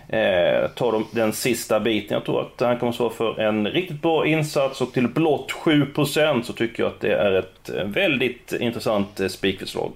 eh, 0.10 0.70
ta 0.76 0.92
de, 0.92 1.06
den 1.12 1.34
sista 1.34 1.80
biten. 1.80 2.16
Jag 2.16 2.26
tror 2.26 2.42
att 2.42 2.60
han 2.60 2.80
kommer 2.80 2.92
svara 2.92 3.10
för 3.10 3.40
en 3.40 3.68
riktigt 3.68 4.02
bra 4.02 4.28
insats 4.28 4.82
och 4.82 4.94
till 4.94 5.08
blott 5.08 5.52
7% 5.52 6.42
så 6.42 6.54
tycker 6.54 6.84
jag 6.84 6.92
att 6.92 7.00
det 7.00 7.14
är 7.14 7.32
ett 7.32 7.70
eh, 7.70 7.84
väldigt 7.84 8.54
intressant 8.54 9.20
eh, 9.20 9.28
spikförslag. 9.28 9.92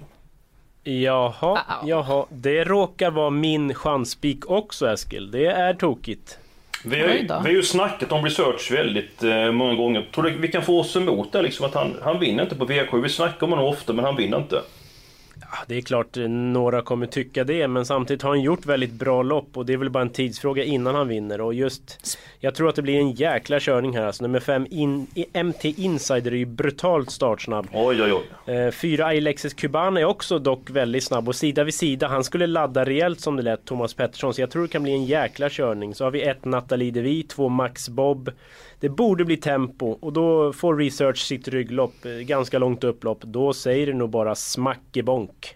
Jaha, 0.83 1.59
jaha. 1.85 2.25
Det 2.29 2.63
råkar 2.63 3.11
vara 3.11 3.29
min 3.29 3.73
chansspik 3.73 4.49
också 4.49 4.89
Eskil. 4.89 5.31
Det 5.31 5.45
är 5.45 5.73
tokigt. 5.73 6.37
Vi 6.85 7.01
har, 7.01 7.07
ju, 7.07 7.21
vi 7.21 7.27
har 7.27 7.47
ju 7.47 7.63
snackat 7.63 8.11
om 8.11 8.23
research 8.23 8.71
väldigt 8.71 9.23
eh, 9.23 9.51
många 9.51 9.73
gånger. 9.73 10.07
Tror 10.15 10.23
du 10.23 10.37
vi 10.37 10.47
kan 10.47 10.61
få 10.61 10.79
oss 10.79 10.95
emot 10.95 11.31
det 11.31 11.41
liksom 11.41 11.65
att 11.65 11.73
han, 11.73 11.95
han 12.01 12.19
vinner 12.19 12.43
inte 12.43 12.55
på 12.55 12.65
V7? 12.65 13.01
Vi 13.01 13.09
snackar 13.09 13.43
om 13.43 13.51
honom 13.51 13.65
ofta 13.65 13.93
men 13.93 14.05
han 14.05 14.15
vinner 14.15 14.37
inte. 14.37 14.61
Det 15.67 15.77
är 15.77 15.81
klart 15.81 16.17
några 16.29 16.81
kommer 16.81 17.05
tycka 17.05 17.43
det 17.43 17.67
men 17.67 17.85
samtidigt 17.85 18.21
har 18.21 18.29
han 18.29 18.41
gjort 18.41 18.65
väldigt 18.65 18.91
bra 18.91 19.23
lopp 19.23 19.57
och 19.57 19.65
det 19.65 19.73
är 19.73 19.77
väl 19.77 19.89
bara 19.89 20.03
en 20.03 20.09
tidsfråga 20.09 20.63
innan 20.63 20.95
han 20.95 21.07
vinner. 21.07 21.41
Och 21.41 21.53
just 21.53 22.17
Jag 22.39 22.55
tror 22.55 22.69
att 22.69 22.75
det 22.75 22.81
blir 22.81 22.99
en 22.99 23.11
jäkla 23.11 23.59
körning 23.59 23.97
här 23.97 24.05
alltså. 24.05 24.23
Nummer 24.23 24.39
5 24.39 24.67
in, 24.69 25.07
MT 25.43 25.65
Insider 25.65 26.31
är 26.31 26.35
ju 26.35 26.45
brutalt 26.45 27.11
startsnabb. 27.11 27.67
Oj 27.73 28.03
oj 28.03 28.13
oj. 28.13 28.55
Eh, 28.55 28.71
Fyra 28.71 29.05
Alexis 29.05 29.53
Cuban 29.53 29.97
är 29.97 30.05
också 30.05 30.39
dock 30.39 30.69
väldigt 30.69 31.03
snabb 31.03 31.27
och 31.27 31.35
sida 31.35 31.63
vid 31.63 31.73
sida 31.73 32.07
han 32.07 32.23
skulle 32.23 32.47
ladda 32.47 32.85
rejält 32.85 33.19
som 33.19 33.35
det 33.35 33.43
lät 33.43 33.65
Thomas 33.65 33.93
Pettersson 33.93 34.33
så 34.33 34.41
jag 34.41 34.51
tror 34.51 34.61
det 34.61 34.67
kan 34.67 34.83
bli 34.83 34.91
en 34.91 35.05
jäkla 35.05 35.49
körning. 35.49 35.95
Så 35.95 36.03
har 36.03 36.11
vi 36.11 36.21
ett 36.21 36.45
Nathalie 36.45 36.91
Devi, 36.91 37.23
två 37.23 37.49
Max 37.49 37.89
Bob 37.89 38.31
det 38.83 38.89
borde 38.89 39.25
bli 39.25 39.37
tempo 39.37 39.85
och 39.85 40.13
då 40.13 40.53
får 40.53 40.77
Research 40.77 41.17
sitt 41.17 41.47
rygglopp, 41.47 42.05
eh, 42.05 42.11
ganska 42.11 42.59
långt 42.59 42.83
upplopp. 42.83 43.21
Då 43.21 43.53
säger 43.53 43.87
det 43.87 43.93
nog 43.93 44.09
bara 44.09 44.35
smack 44.35 44.97
i 44.97 45.03
bonk. 45.03 45.55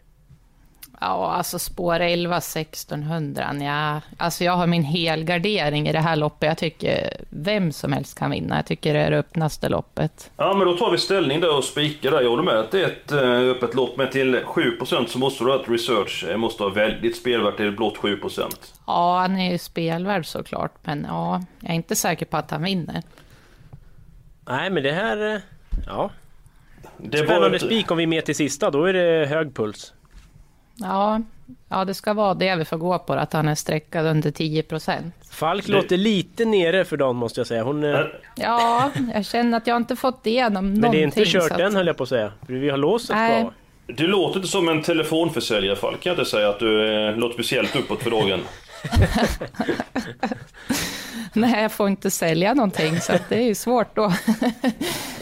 Ja, 1.02 1.32
alltså 1.32 1.60
spår 1.60 2.00
11 2.00 2.38
1600, 2.38 3.56
ja. 3.62 4.02
Alltså 4.18 4.44
jag 4.44 4.54
har 4.54 4.68
min 4.68 4.84
helgardering 4.84 5.90
i 5.90 5.92
det 5.92 6.00
här 6.00 6.16
loppet. 6.16 6.48
Jag 6.48 6.58
tycker 6.58 7.10
vem 7.30 7.72
som 7.72 7.94
helst 7.94 8.20
kan 8.20 8.32
vinna. 8.32 8.56
Jag 8.56 8.66
tycker 8.66 8.94
det 8.94 9.00
är 9.00 9.12
det 9.12 9.18
öppnaste 9.18 9.70
loppet. 9.70 10.32
Ja 10.38 10.54
men 10.54 10.68
då 10.68 10.78
tar 10.78 10.92
vi 10.92 10.98
ställning 10.98 11.40
där 11.42 11.58
och 11.58 11.64
spikar 11.64 12.12
där. 12.12 12.22
Jag 12.22 12.30
håller 12.30 12.44
med 12.44 12.60
att 12.60 12.72
det 12.72 12.84
är 12.84 12.88
ett 12.88 13.12
uh, 13.12 13.52
öppet 13.52 13.76
lopp. 13.76 13.98
Men 13.98 14.10
till 14.10 14.36
7% 14.36 15.08
så 15.08 15.20
måste 15.20 15.44
du 15.44 15.50
ha 15.50 15.62
ett 15.62 15.70
research. 15.70 16.26
Det 16.28 16.38
måste 16.38 16.64
ha 16.64 16.70
väldigt 16.70 17.18
spelvärt 17.18 17.58
till 17.58 17.72
blott 17.72 17.98
7%. 17.98 18.42
Ja, 18.88 19.20
han 19.20 19.38
är 19.38 19.52
ju 19.52 19.58
spelvärd 19.58 20.26
såklart. 20.26 20.74
Men 20.84 21.06
ja, 21.10 21.44
jag 21.60 21.70
är 21.70 21.76
inte 21.76 21.96
säker 21.96 22.26
på 22.26 22.38
att 22.38 22.52
han 22.52 22.64
vinner. 22.64 23.02
Nej 24.48 24.70
men 24.70 24.84
det 24.84 24.92
här... 24.92 25.36
Eh, 25.36 25.42
ja. 25.88 26.10
Det 26.98 27.18
Spännande 27.18 27.56
ett... 27.56 27.62
spik 27.62 27.92
om 27.92 27.98
vi 27.98 28.04
är 28.04 28.08
med 28.08 28.26
till 28.26 28.36
sista. 28.36 28.72
Då 28.72 28.86
är 28.86 28.94
det 28.94 29.26
hög 29.26 29.56
puls. 29.56 29.94
Ja, 30.80 31.22
ja 31.70 31.86
det 31.86 31.94
ska 31.94 32.14
vara 32.14 32.34
det 32.34 32.56
vi 32.56 32.66
får 32.66 32.78
gå 32.78 33.00
på, 33.00 33.14
att 33.14 33.34
han 33.34 33.48
är 33.48 33.56
sträckad 33.56 34.06
under 34.06 34.32
10 34.32 34.64
procent. 34.64 35.14
Falk 35.32 35.66
det... 35.66 35.72
låter 35.72 35.98
lite 35.98 36.46
nere 36.46 36.86
för 36.86 36.98
dagen 36.98 37.16
måste 37.16 37.40
jag 37.40 37.48
säga. 37.48 37.64
Hon... 37.64 37.84
Äh... 37.84 38.00
Ja, 38.36 38.92
jag 39.14 39.26
känner 39.26 39.58
att 39.58 39.68
jag 39.68 39.78
inte 39.78 39.96
fått 39.96 40.26
igenom 40.26 40.54
någonting. 40.54 40.82
Men 40.82 40.92
det 40.92 40.98
är 40.98 41.04
inte 41.04 41.26
kört 41.26 41.52
att... 41.52 41.60
än 41.60 41.76
höll 41.76 41.88
jag 41.88 41.98
på 41.98 42.04
att 42.04 42.10
säga. 42.10 42.32
Vi 42.48 42.70
har 42.70 42.78
låset 42.78 43.16
Nej. 43.16 43.42
kvar. 43.42 43.54
Du 43.88 44.08
låter 44.08 44.36
inte 44.36 44.48
som 44.50 44.70
en 44.70 44.82
telefonförsäljare 44.82 45.76
Falk, 45.76 46.00
kan 46.00 46.10
jag 46.10 46.20
inte 46.20 46.32
säga 46.32 46.50
att 46.50 46.60
du 46.60 46.94
eh, 47.08 47.18
låter 47.18 47.34
speciellt 47.34 47.76
uppåt 47.76 48.04
för 48.04 48.12
dagen. 48.12 48.40
Nej, 51.34 51.62
jag 51.62 51.72
får 51.72 51.88
inte 51.88 52.12
sälja 52.12 52.54
någonting 52.54 53.00
så 53.00 53.14
det 53.30 53.36
är 53.36 53.42
ju 53.46 53.56
svårt 53.56 53.96
då. 53.96 54.14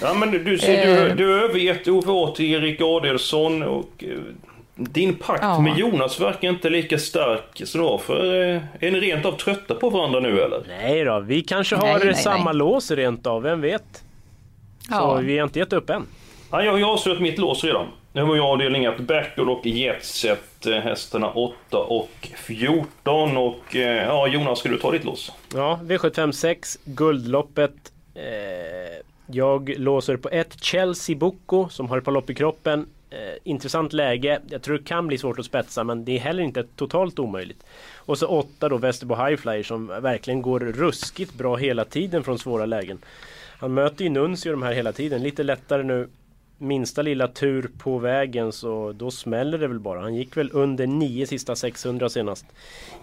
ja, 0.02 0.14
men 0.14 0.32
du, 0.32 0.44
du, 0.44 0.56
eh. 0.56 1.16
du 1.16 1.44
övergett 1.44 1.88
Ove 1.88 2.36
till 2.36 2.54
Erik 2.54 2.82
Adelsson 2.82 3.64
och 3.64 4.04
eh, 4.04 4.18
din 4.76 5.16
pakt 5.16 5.44
ja. 5.44 5.60
med 5.60 5.78
Jonas 5.78 6.22
verkar 6.22 6.50
inte 6.50 6.70
lika 6.70 6.98
stark 6.98 7.62
så 7.66 7.78
då, 7.78 7.98
för 7.98 8.42
eh, 8.42 8.62
är 8.80 8.92
ni 8.92 9.00
rent 9.00 9.26
av 9.26 9.32
trötta 9.32 9.76
på 9.76 9.90
varandra 9.90 10.20
nu 10.20 10.42
eller? 10.42 10.64
Nej 10.68 11.04
då, 11.04 11.20
vi 11.20 11.42
kanske 11.42 11.76
har 11.76 11.84
nej, 11.84 12.06
nej, 12.06 12.16
samma 12.16 12.52
nej. 12.52 12.56
lås 12.56 12.92
rent 12.92 13.28
av, 13.28 13.42
vem 13.42 13.62
vet? 13.62 14.04
Ja. 14.90 15.00
Så 15.00 15.22
vi 15.22 15.38
har 15.38 15.44
inte 15.44 15.60
gett 15.60 15.74
upp 15.74 15.90
än. 15.90 16.06
Ja, 16.52 16.64
jag 16.64 16.72
har 16.72 16.78
ju 16.78 16.86
avslöjat 16.86 17.22
mitt 17.22 17.38
lås 17.38 17.64
redan. 17.64 17.86
Nu 18.14 18.24
har 18.24 18.36
jag 18.36 18.46
avdelning 18.46 18.86
1 18.86 19.00
Backward 19.00 19.50
och 19.50 19.66
Jetset, 19.66 20.66
hästarna 20.84 21.30
8 21.30 21.78
och 21.78 22.30
14 22.36 23.38
och 23.38 23.76
ja 23.76 24.28
Jonas, 24.28 24.60
ska 24.60 24.70
du 24.70 24.78
ta 24.78 24.92
ditt 24.92 25.04
lås? 25.04 25.32
Ja, 25.54 25.80
V756, 25.84 26.78
Guldloppet. 26.86 27.74
Eh, 28.16 28.24
jag 29.28 29.74
låser 29.78 30.18
på 30.18 30.30
ett 30.30 30.64
Chelsea 30.64 31.16
Bocco 31.16 31.70
som 31.70 31.90
har 31.90 31.98
ett 31.98 32.04
par 32.04 32.12
lopp 32.12 32.30
i 32.30 32.36
kroppen. 32.36 32.88
Eh, 33.10 33.38
intressant 33.44 33.94
läge. 33.94 34.42
Jag 34.48 34.62
tror 34.62 34.78
det 34.78 34.84
kan 34.84 35.08
bli 35.08 35.18
svårt 35.18 35.40
att 35.40 35.46
spetsa 35.46 35.84
men 35.84 36.06
det 36.06 36.12
är 36.12 36.20
heller 36.20 36.44
inte 36.44 36.64
totalt 36.64 37.20
omöjligt. 37.20 37.64
Och 37.96 38.18
så 38.18 38.28
åtta 38.28 38.70
då 38.70 38.78
Västerbo 38.78 39.16
Highflyer 39.16 39.64
som 39.64 39.88
verkligen 39.88 40.42
går 40.42 40.60
ruskigt 40.60 41.34
bra 41.34 41.56
hela 41.56 41.86
tiden 41.86 42.24
från 42.24 42.40
svåra 42.40 42.66
lägen. 42.66 43.00
Han 43.60 43.74
möter 43.74 44.04
ju 44.04 44.10
Nuncio 44.10 44.52
de 44.52 44.64
här 44.64 44.74
hela 44.74 44.92
tiden. 44.92 45.24
Lite 45.24 45.44
lättare 45.44 45.84
nu. 45.84 46.10
Minsta 46.58 47.02
lilla 47.02 47.28
tur 47.28 47.70
på 47.78 47.98
vägen 47.98 48.52
så 48.52 48.92
då 48.92 49.12
smäller 49.12 49.58
det 49.58 49.68
väl 49.68 49.80
bara. 49.80 50.02
Han 50.02 50.16
gick 50.16 50.38
väl 50.38 50.50
under 50.54 50.88
9 50.88 51.28
sista 51.28 51.56
600 51.56 52.10
senast 52.10 52.46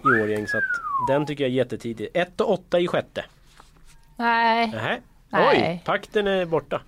i 0.03 0.07
Årgäng 0.07 0.47
så 0.47 0.57
att 0.57 0.63
den 1.07 1.25
tycker 1.25 1.43
jag 1.43 1.51
är 1.51 1.55
jättetidig. 1.55 2.09
1 2.13 2.41
och 2.41 2.51
8 2.51 2.79
i 2.79 2.87
sjätte. 2.87 3.25
Nej. 4.17 4.67
Nähä. 4.67 4.99
Oj, 5.31 5.81
pakten 5.85 6.27
är 6.27 6.45
borta. 6.45 6.81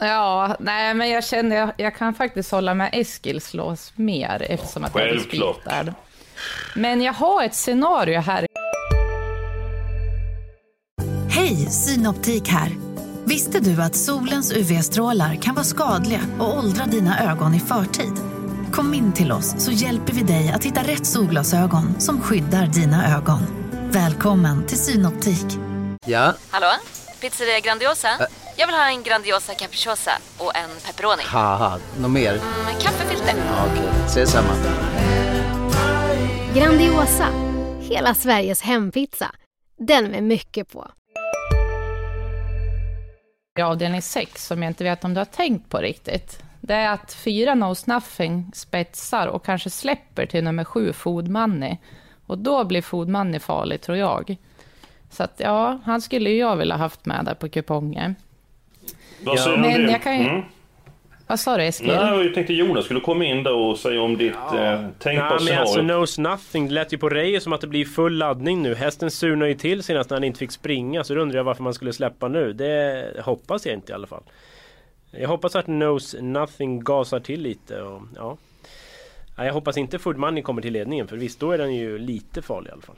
Ja, 0.00 0.56
nej 0.60 0.94
men 0.94 1.10
jag 1.10 1.24
känner 1.24 1.56
jag, 1.56 1.72
jag 1.76 1.96
kan 1.96 2.14
faktiskt 2.14 2.50
hålla 2.50 2.74
med 2.74 2.90
Eskils 2.92 3.54
lås 3.54 3.92
mer 3.96 4.46
eftersom 4.48 4.84
att 4.84 4.94
jag 4.94 5.08
är 5.08 5.94
Men 6.74 7.02
jag 7.02 7.12
har 7.12 7.44
ett 7.44 7.54
scenario 7.54 8.20
här. 8.20 8.46
Hej, 11.30 11.56
Synoptik 11.56 12.48
här. 12.48 12.70
Visste 13.24 13.60
du 13.60 13.82
att 13.82 13.96
solens 13.96 14.52
UV-strålar 14.52 15.34
kan 15.34 15.54
vara 15.54 15.64
skadliga 15.64 16.20
och 16.38 16.58
åldra 16.58 16.84
dina 16.84 17.32
ögon 17.32 17.54
i 17.54 17.60
förtid? 17.60 18.12
Kom 18.72 18.94
in 18.94 19.12
till 19.12 19.32
oss 19.32 19.64
så 19.64 19.70
hjälper 19.72 20.12
vi 20.12 20.22
dig 20.22 20.52
att 20.54 20.64
hitta 20.64 20.80
rätt 20.80 21.06
solglasögon 21.06 22.00
som 22.00 22.20
skyddar 22.20 22.66
dina 22.66 23.16
ögon. 23.16 23.40
Välkommen 23.90 24.66
till 24.66 24.78
Synoptik. 24.78 25.46
Ja? 26.06 26.34
Hallå? 26.50 26.72
Pizzeria 27.20 27.60
Grandiosa? 27.60 28.08
Ä 28.08 28.26
Jag 28.60 28.66
vill 28.66 28.76
ha 28.76 28.90
en 28.90 29.02
Grandiosa 29.02 29.54
capriciosa 29.54 30.10
och 30.38 30.56
en 30.56 30.70
pepperoni. 30.86 31.22
något 32.00 32.10
mer? 32.10 32.32
Mm, 32.32 32.42
en 32.74 32.80
kaffefilter. 32.80 33.34
Ja, 33.36 33.66
Okej, 33.66 33.84
okay. 33.88 34.06
ses 34.06 34.30
samma. 34.30 34.48
Grandiosa, 36.54 37.26
hela 37.80 38.14
Sveriges 38.14 38.62
hempizza. 38.62 39.34
Den 39.78 40.04
med 40.04 40.22
mycket 40.22 40.72
på 40.72 40.90
i 43.58 43.62
avdelning 43.62 44.02
6 44.02 44.46
som 44.46 44.62
jag 44.62 44.70
inte 44.70 44.84
vet 44.84 45.04
om 45.04 45.14
du 45.14 45.20
har 45.20 45.24
tänkt 45.24 45.70
på 45.70 45.78
riktigt. 45.78 46.42
Det 46.60 46.74
är 46.74 46.92
att 46.92 47.12
fyra 47.12 47.54
Nose 47.54 47.92
Nothing 47.92 48.50
spetsar 48.54 49.26
och 49.26 49.44
kanske 49.44 49.70
släpper 49.70 50.26
till 50.26 50.44
nummer 50.44 50.64
sju 50.64 50.92
Food 50.92 51.28
Money. 51.28 51.76
Och 52.26 52.38
då 52.38 52.64
blir 52.64 52.82
Food 52.82 53.08
Money 53.08 53.40
farlig 53.40 53.80
tror 53.80 53.98
jag. 53.98 54.36
Så 55.10 55.22
att 55.22 55.34
ja, 55.36 55.80
han 55.84 56.00
skulle 56.00 56.30
ju 56.30 56.38
jag 56.38 56.56
vilja 56.56 56.76
haft 56.76 57.06
med 57.06 57.24
där 57.24 57.34
på 57.34 57.48
kupongen. 57.48 58.16
Vad 59.24 59.40
säger 59.40 59.58
Men 59.58 59.90
jag 59.90 60.02
kan 60.02 60.18
ju... 60.18 60.28
Mm. 60.28 60.42
Vad 61.30 61.40
sa 61.40 61.56
du 61.56 61.64
Eskil? 61.64 61.86
Nej, 61.86 62.24
jag 62.24 62.34
tänkte 62.34 62.52
Jonas 62.52 62.84
skulle 62.84 63.00
komma 63.00 63.24
in 63.24 63.42
där 63.42 63.54
och 63.54 63.78
säga 63.78 64.02
om 64.02 64.16
ditt 64.16 64.32
ja. 64.52 64.72
eh, 64.72 64.86
tänk 64.98 65.20
på 65.20 65.38
scenario. 65.38 65.60
Alltså 65.60 65.80
knows 65.80 66.18
nothing. 66.18 66.68
Det 66.68 66.74
lät 66.74 66.92
ju 66.92 66.98
på 66.98 67.08
Reijer 67.08 67.40
som 67.40 67.52
att 67.52 67.60
det 67.60 67.66
blir 67.66 67.84
full 67.84 68.18
laddning 68.18 68.62
nu. 68.62 68.74
Hästen 68.74 69.10
surnar 69.10 69.46
ju 69.46 69.54
till 69.54 69.82
senast 69.82 70.10
när 70.10 70.16
han 70.16 70.24
inte 70.24 70.38
fick 70.38 70.50
springa. 70.50 71.04
Så 71.04 71.14
då 71.14 71.20
undrar 71.20 71.36
jag 71.36 71.44
varför 71.44 71.62
man 71.62 71.74
skulle 71.74 71.92
släppa 71.92 72.28
nu. 72.28 72.52
Det 72.52 73.04
hoppas 73.24 73.66
jag 73.66 73.74
inte 73.74 73.92
i 73.92 73.94
alla 73.94 74.06
fall. 74.06 74.22
Jag 75.10 75.28
hoppas 75.28 75.56
att 75.56 75.64
knows 75.64 76.16
nothing 76.20 76.84
gasar 76.84 77.20
till 77.20 77.42
lite. 77.42 77.82
Och, 77.82 78.02
ja. 78.16 78.36
Jag 79.36 79.52
hoppas 79.52 79.76
inte 79.76 79.98
Food 79.98 80.16
Money 80.16 80.42
kommer 80.42 80.62
till 80.62 80.72
ledningen. 80.72 81.08
För 81.08 81.16
visst, 81.16 81.40
då 81.40 81.52
är 81.52 81.58
den 81.58 81.74
ju 81.74 81.98
lite 81.98 82.42
farlig 82.42 82.68
i 82.68 82.72
alla 82.72 82.82
fall. 82.82 82.96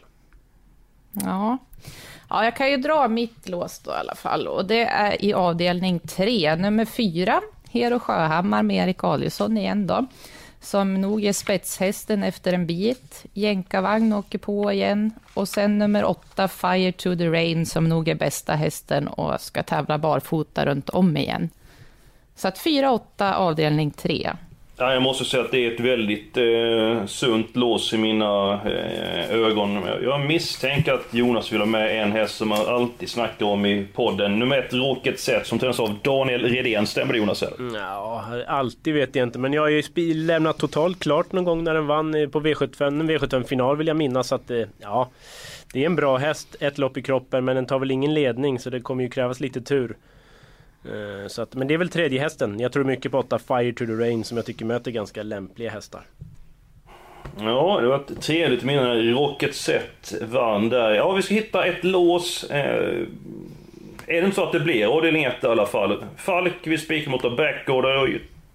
Ja. 1.12 1.58
Ja, 2.28 2.44
jag 2.44 2.56
kan 2.56 2.70
ju 2.70 2.76
dra 2.76 3.08
mitt 3.08 3.48
lås 3.48 3.78
då 3.78 3.90
i 3.90 3.94
alla 3.94 4.14
fall. 4.14 4.48
Och 4.48 4.64
det 4.64 4.82
är 4.82 5.24
i 5.24 5.34
avdelning 5.34 5.98
3, 5.98 6.56
nummer 6.56 6.84
4. 6.84 7.40
Hero 7.70 7.98
Sjöhammar 7.98 8.62
med 8.62 8.84
Erik 8.84 9.04
Adielsson 9.04 9.56
igen 9.56 9.86
då. 9.86 10.06
Som 10.60 11.00
nog 11.00 11.24
är 11.24 11.32
spetshästen 11.32 12.22
efter 12.22 12.52
en 12.52 12.66
bit. 12.66 13.24
Jänkarvagn 13.32 14.12
åker 14.12 14.38
på 14.38 14.72
igen. 14.72 15.12
Och 15.34 15.48
sen 15.48 15.78
nummer 15.78 16.04
8, 16.04 16.48
Fire 16.48 16.92
to 16.92 17.16
the 17.16 17.28
Rain, 17.28 17.66
som 17.66 17.88
nog 17.88 18.08
är 18.08 18.14
bästa 18.14 18.54
hästen 18.54 19.08
och 19.08 19.40
ska 19.40 19.62
tävla 19.62 19.98
barfota 19.98 20.66
runt 20.66 20.88
om 20.88 21.16
igen. 21.16 21.50
Så 22.36 22.48
att 22.48 22.58
4-8 22.58 23.32
avdelning 23.32 23.90
3. 23.90 24.32
Ja, 24.82 24.92
jag 24.92 25.02
måste 25.02 25.24
säga 25.24 25.42
att 25.42 25.50
det 25.50 25.66
är 25.66 25.74
ett 25.74 25.80
väldigt 25.80 26.36
eh, 26.36 27.06
sunt 27.06 27.56
lås 27.56 27.92
i 27.92 27.98
mina 27.98 28.52
eh, 28.52 29.30
ögon. 29.30 29.82
Jag 30.02 30.20
misstänker 30.20 30.92
att 30.92 31.06
Jonas 31.14 31.52
vill 31.52 31.60
ha 31.60 31.66
med 31.66 32.02
en 32.02 32.12
häst 32.12 32.36
som 32.36 32.48
man 32.48 32.66
alltid 32.66 33.08
snackar 33.08 33.46
om 33.46 33.66
i 33.66 33.86
podden. 33.94 34.38
Nummer 34.38 34.58
ett, 34.58 34.72
Rocket 34.72 35.20
Set, 35.20 35.46
som 35.46 35.58
tränas 35.58 35.80
av 35.80 35.98
Daniel 36.02 36.44
Redén. 36.44 36.86
Stämmer 36.86 37.12
det 37.12 37.18
Jonas? 37.18 37.42
Mm, 37.42 37.74
ja, 37.74 38.24
alltid 38.46 38.94
vet 38.94 39.14
jag 39.14 39.22
inte. 39.22 39.38
Men 39.38 39.52
jag 39.52 39.62
har 39.62 39.68
ju 39.68 40.14
lämnat 40.14 40.58
totalt 40.58 40.98
klart 40.98 41.32
någon 41.32 41.44
gång 41.44 41.64
när 41.64 41.74
den 41.74 41.86
vann 41.86 42.14
eh, 42.14 42.28
på 42.28 42.40
V75. 42.40 43.10
V75-final 43.10 43.76
vill 43.76 43.86
jag 43.86 43.96
minnas 43.96 44.32
att 44.32 44.48
det, 44.48 44.68
ja, 44.78 45.10
det 45.72 45.82
är 45.82 45.86
en 45.86 45.96
bra 45.96 46.16
häst. 46.16 46.56
Ett 46.60 46.78
lopp 46.78 46.96
i 46.96 47.02
kroppen, 47.02 47.44
men 47.44 47.56
den 47.56 47.66
tar 47.66 47.78
väl 47.78 47.90
ingen 47.90 48.14
ledning 48.14 48.58
så 48.58 48.70
det 48.70 48.80
kommer 48.80 49.04
ju 49.04 49.10
krävas 49.10 49.40
lite 49.40 49.60
tur. 49.60 49.96
Eh, 50.84 51.28
så 51.28 51.42
att, 51.42 51.54
men 51.54 51.68
det 51.68 51.74
är 51.74 51.78
väl 51.78 51.88
tredje 51.88 52.20
hästen. 52.20 52.60
Jag 52.60 52.72
tror 52.72 52.84
mycket 52.84 53.12
på 53.12 53.18
8 53.18 53.38
Fire 53.38 53.72
to 53.72 53.86
the 53.86 53.92
Rain 53.92 54.24
som 54.24 54.36
jag 54.36 54.46
tycker 54.46 54.64
möter 54.64 54.90
ganska 54.90 55.22
lämpliga 55.22 55.70
hästar. 55.70 56.02
Ja, 57.38 57.78
det 57.80 57.88
var 57.88 57.96
ett 57.96 58.20
trevligt 58.20 58.64
minne. 58.64 58.94
Rocket 58.94 59.54
Set 59.54 60.14
vann 60.22 60.68
där. 60.68 60.90
Ja, 60.90 61.12
vi 61.12 61.22
ska 61.22 61.34
hitta 61.34 61.64
ett 61.64 61.84
lås. 61.84 62.44
Eh, 62.50 63.06
är 64.06 64.20
det 64.20 64.24
inte 64.24 64.36
så 64.36 64.42
att 64.44 64.52
det 64.52 64.60
blir 64.60 64.96
avdelning 64.96 65.24
1 65.24 65.44
i 65.44 65.46
alla 65.46 65.66
fall? 65.66 66.04
Falk, 66.16 66.54
vi 66.64 66.78
spikar 66.78 67.10
mot 67.10 67.36
Backgård. 67.36 67.84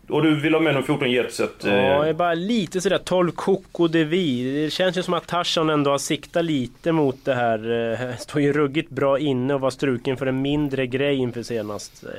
Och 0.09 0.23
du 0.23 0.35
vill 0.39 0.53
ha 0.53 0.61
med 0.61 0.73
nummer 0.73 0.85
14 0.85 1.11
Jetset? 1.11 1.51
Ja, 1.63 1.69
jag 1.71 2.09
är 2.09 2.13
bara 2.13 2.33
lite 2.33 2.81
sådär 2.81 2.97
12 2.97 3.31
Coco 3.31 3.87
de 3.87 4.03
Vi. 4.03 4.61
Det 4.63 4.69
känns 4.69 4.97
ju 4.97 5.03
som 5.03 5.13
att 5.13 5.27
Tarzan 5.27 5.69
ändå 5.69 5.91
har 5.91 5.97
siktat 5.97 6.45
lite 6.45 6.91
mot 6.91 7.25
det 7.25 7.35
här. 7.35 7.91
eh, 8.11 8.15
Står 8.17 8.41
ju 8.41 8.53
ruggigt 8.53 8.89
bra 8.89 9.19
inne 9.19 9.53
och 9.53 9.61
var 9.61 9.69
struken 9.69 10.17
för 10.17 10.25
en 10.25 10.41
mindre 10.41 10.87
grej 10.87 11.15
inför 11.15 11.43
senast. 11.43 12.03
Eh, 12.03 12.09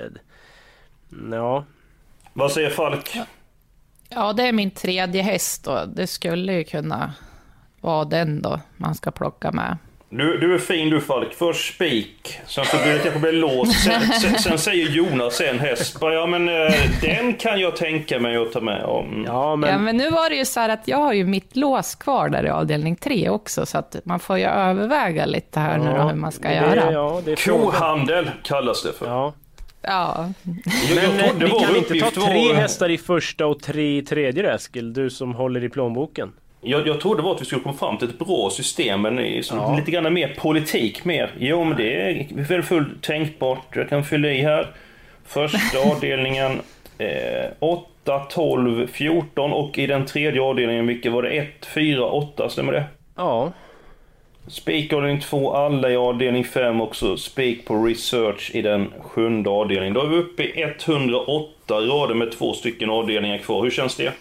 Ja. 1.31 1.65
Vad 2.33 2.53
säger 2.53 2.71
Falk? 2.71 3.17
Ja, 4.09 4.33
det 4.33 4.43
är 4.43 4.53
min 4.53 4.71
tredje 4.71 5.23
häst 5.23 5.67
och 5.67 5.89
det 5.89 6.07
skulle 6.07 6.53
ju 6.53 6.65
kunna 6.65 7.13
vara 7.81 8.05
den 8.05 8.43
då 8.43 8.61
man 8.77 8.95
ska 8.95 9.11
plocka 9.11 9.53
med. 9.53 9.77
Du, 10.11 10.39
du 10.39 10.55
är 10.55 10.59
fin 10.59 10.91
du 10.91 11.01
Falk. 11.01 11.35
Först 11.35 11.75
spik, 11.75 12.39
sen 12.47 12.65
så 12.65 12.77
blir 12.83 12.93
det 12.93 12.99
kanske 12.99 13.21
blir 13.21 13.33
lås. 13.33 13.85
Sen, 13.85 14.01
sen, 14.23 14.39
sen 14.39 14.59
säger 14.59 14.89
Jonas 14.89 15.41
en 15.41 15.59
häst. 15.59 15.97
Ja 16.01 16.27
men 16.27 16.49
eh, 16.49 16.73
den 17.03 17.35
kan 17.35 17.61
jag 17.61 17.77
tänka 17.77 18.19
mig 18.19 18.37
att 18.37 18.53
ta 18.53 18.61
med. 18.61 18.85
om. 18.85 19.25
Ja 19.27 19.59
Ja, 19.69 19.79
men 19.79 19.97
nu 19.97 20.11
var 20.11 20.31
det 20.31 20.37
ju 20.37 20.45
så 20.45 20.61
här 20.61 20.69
att 20.69 20.89
jag 20.89 20.99
har 20.99 21.13
ju 21.13 21.25
mitt 21.25 21.57
lås 21.57 21.95
kvar 21.95 22.29
där 22.29 22.47
i 22.47 22.49
avdelning 22.51 22.97
tre 22.97 23.29
också, 23.31 23.67
så 23.67 23.79
att 23.79 23.97
man 24.05 24.21
får 24.21 24.39
ju 24.39 24.45
överväga 24.45 25.27
lite 25.27 25.61
här 25.61 25.79
nu 25.79 25.85
då 25.99 26.03
hur 26.03 26.15
man 26.15 26.33
ska 26.33 26.49
det- 26.49 26.55
göra. 26.55 26.93
ja, 26.93 27.21
det 27.25 27.33
är 27.33 27.37
Kohandel 27.51 28.31
kallas 28.43 28.83
det 28.83 28.93
för. 28.93 29.07
Ja. 29.07 29.33
Ja. 29.83 30.33
Men 30.95 31.39
vi 31.39 31.47
vår 31.47 31.61
kan 31.61 31.77
inte 31.77 31.95
ta 32.01 32.11
tre 32.27 32.53
hästar 32.55 32.89
i 32.91 32.99
första 32.99 33.47
och 33.47 33.61
tre 33.63 33.99
i 33.99 34.03
tredje 34.03 34.55
Eskil? 34.55 34.93
Du 34.93 35.11
som 35.11 35.35
håller 35.35 35.65
i 35.65 35.69
plånboken. 35.69 36.33
Jag, 36.61 36.87
jag 36.87 37.01
trodde 37.01 37.23
var 37.23 37.35
att 37.35 37.41
vi 37.41 37.45
skulle 37.45 37.61
komma 37.63 37.75
fram 37.75 37.99
till 37.99 38.09
ett 38.09 38.19
bra 38.19 38.51
system, 38.51 39.03
men 39.03 39.43
som 39.43 39.59
Ja. 39.59 39.77
lite 39.77 39.91
grann 39.91 40.13
mer 40.15 40.35
politik 40.39 41.05
mer. 41.05 41.31
Jo, 41.39 41.65
men 41.65 41.77
det 41.77 41.95
är 42.11 42.27
väl 42.49 42.63
fullt 42.63 43.03
tänkbart. 43.03 43.77
Jag 43.77 43.89
kan 43.89 44.05
fylla 44.05 44.29
i 44.29 44.41
här. 44.43 44.67
Första 45.27 45.79
avdelningen 45.95 46.53
eh, 46.99 47.51
8, 47.59 48.19
12, 48.31 48.87
14 48.87 49.53
och 49.53 49.79
i 49.79 49.87
den 49.87 50.07
tredje 50.07 50.43
avdelningen, 50.43 50.87
vilket 50.87 51.13
var 51.13 51.23
det? 51.23 51.29
1, 51.31 51.67
4, 51.67 52.05
8, 52.11 52.49
stämmer 52.49 52.73
det? 52.73 52.85
Ja. 53.17 53.53
Spik 54.47 54.93
avdelning 54.93 55.21
2, 55.21 55.53
alla 55.55 55.91
i 55.91 55.97
avdelning 55.97 56.45
5 56.45 56.81
också. 56.81 57.17
Spik 57.17 57.67
på 57.67 57.85
research 57.87 58.51
i 58.55 58.63
den 58.63 58.93
sjunde 59.03 59.51
avdelningen. 59.51 59.95
Då 59.95 60.01
är 60.03 60.07
vi 60.07 60.17
uppe 60.17 60.43
i 60.43 60.63
108 60.63 61.75
rader 61.75 62.15
med 62.15 62.33
två 62.33 62.53
stycken 62.53 62.91
avdelningar 62.91 63.39
kvar. 63.39 63.63
Hur 63.63 63.71
känns 63.71 63.97
det? 63.97 64.13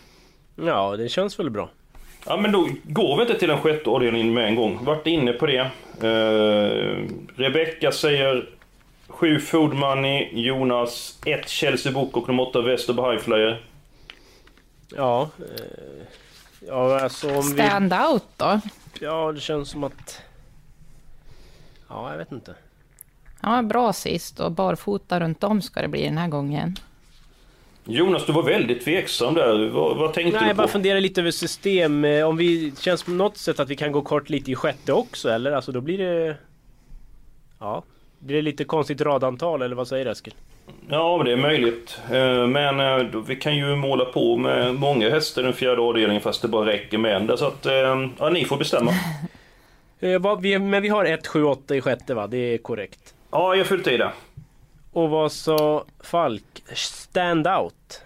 Ja, 0.66 0.96
det 0.98 1.10
känns 1.10 1.40
väl 1.40 1.50
bra. 1.50 1.70
Ja 2.28 2.38
men 2.38 2.52
då 2.52 2.70
går 2.84 3.16
vi 3.16 3.22
inte 3.22 3.40
till 3.40 3.48
den 3.50 3.58
sjätte 3.58 3.90
avdelningen 3.90 4.34
med 4.34 4.48
en 4.48 4.56
gång. 4.56 4.80
Vart 4.86 5.08
inne 5.08 5.34
på 5.34 5.46
det. 5.46 5.70
Uh, 6.04 7.08
Rebecka 7.36 7.92
säger 7.92 8.50
7 9.08 9.40
Food 9.40 9.74
Money, 9.74 10.30
Jonas 10.42 11.20
1 11.26 11.50
Chelsea 11.50 11.92
Book 11.92 12.18
och 12.18 12.28
nummer 12.28 12.50
8 12.50 12.62
Westerby 12.62 13.02
Highflyer. 13.02 13.62
Ja. 14.96 15.30
eh, 15.40 16.08
Ja, 16.68 17.00
alltså 17.00 17.28
om 17.30 17.54
vi... 17.56 17.64
Stand 17.64 17.94
out 17.94 18.24
då? 18.38 18.60
Ja, 19.00 19.32
det 19.32 19.40
känns 19.40 19.70
som 19.70 19.84
att... 19.84 20.22
Ja, 21.90 22.12
jag 22.12 22.18
vet 22.18 22.32
inte. 22.32 22.56
Han 23.42 23.56
var 23.56 23.70
bra 23.70 23.94
sist 23.94 24.40
och 24.40 24.52
barfota 24.52 25.20
runt 25.20 25.44
om 25.44 25.62
ska 25.62 25.82
det 25.82 25.88
bli 25.88 26.04
den 26.04 26.18
här 26.18 26.28
gången. 26.28 26.76
Jonas, 27.90 28.26
du 28.26 28.32
var 28.34 28.44
väldigt 28.44 28.82
tveksam 28.86 29.34
där. 29.34 29.70
Vad, 29.70 29.98
vad 29.98 30.14
tänkte 30.14 30.32
Nej, 30.32 30.42
du 30.44 30.48
jag 30.48 30.56
på? 30.56 30.62
bara 30.62 30.68
funderar 30.68 31.00
lite 31.00 31.22
över 31.22 31.32
system. 31.32 32.06
Eh, 32.06 32.28
Om 32.28 32.38
vi 32.38 32.74
känns 32.80 33.04
på 33.04 33.12
något 33.12 33.38
sätt 33.38 33.60
att 33.60 33.70
vi 33.70 33.76
kan 33.76 33.92
gå 33.92 34.02
kort 34.02 34.30
lite 34.30 34.52
i 34.52 34.56
sjätte 34.56 34.94
också, 34.94 35.30
eller? 35.30 35.52
Alltså 35.52 35.72
då 35.72 35.82
blir 35.82 35.98
det... 35.98 36.36
Ja. 37.60 37.84
Blir 38.20 38.36
det 38.36 38.42
lite 38.42 38.64
konstigt 38.64 39.02
radantal, 39.02 39.62
eller 39.62 39.76
vad 39.76 39.88
säger 39.88 40.06
Eskil? 40.06 40.34
Ja, 40.90 41.22
det 41.26 41.32
är 41.32 41.38
möjligt. 41.38 42.00
Eh, 42.12 42.48
Men 42.48 42.80
eh, 42.80 43.22
vi 43.28 43.36
kan 43.36 43.56
ju 43.58 43.76
måla 43.76 44.06
på 44.06 44.38
med 44.38 44.76
många 44.76 45.10
hästar 45.10 45.42
i 45.42 45.46
den 45.46 45.54
fjärde 45.54 45.82
avdelningen 45.82 46.22
fast 46.22 46.42
det 46.42 46.48
bara 46.48 46.66
räcker 46.66 46.98
med 46.98 47.16
en. 47.16 47.38
Så 47.38 47.46
att, 47.46 47.66
ja, 48.20 48.30
ni 48.30 48.46
får 48.46 48.58
bestämma. 48.58 48.92
Men 50.60 50.82
vi 50.82 50.88
har 50.90 51.06
1, 51.06 51.28
7, 51.28 51.44
8 51.44 51.76
i 51.76 51.82
sjätte 51.82 52.14
va? 52.14 52.28
Det 52.28 52.38
är 52.54 52.58
korrekt. 52.58 53.14
Ja, 53.32 53.56
jag 53.56 53.68
fyllt 53.68 53.88
i 53.88 53.98
det. 53.98 54.12
Och 54.98 55.10
vad 55.10 55.32
sa 55.32 55.86
Falk? 56.00 56.44
Stand 56.74 57.48
out? 57.48 58.02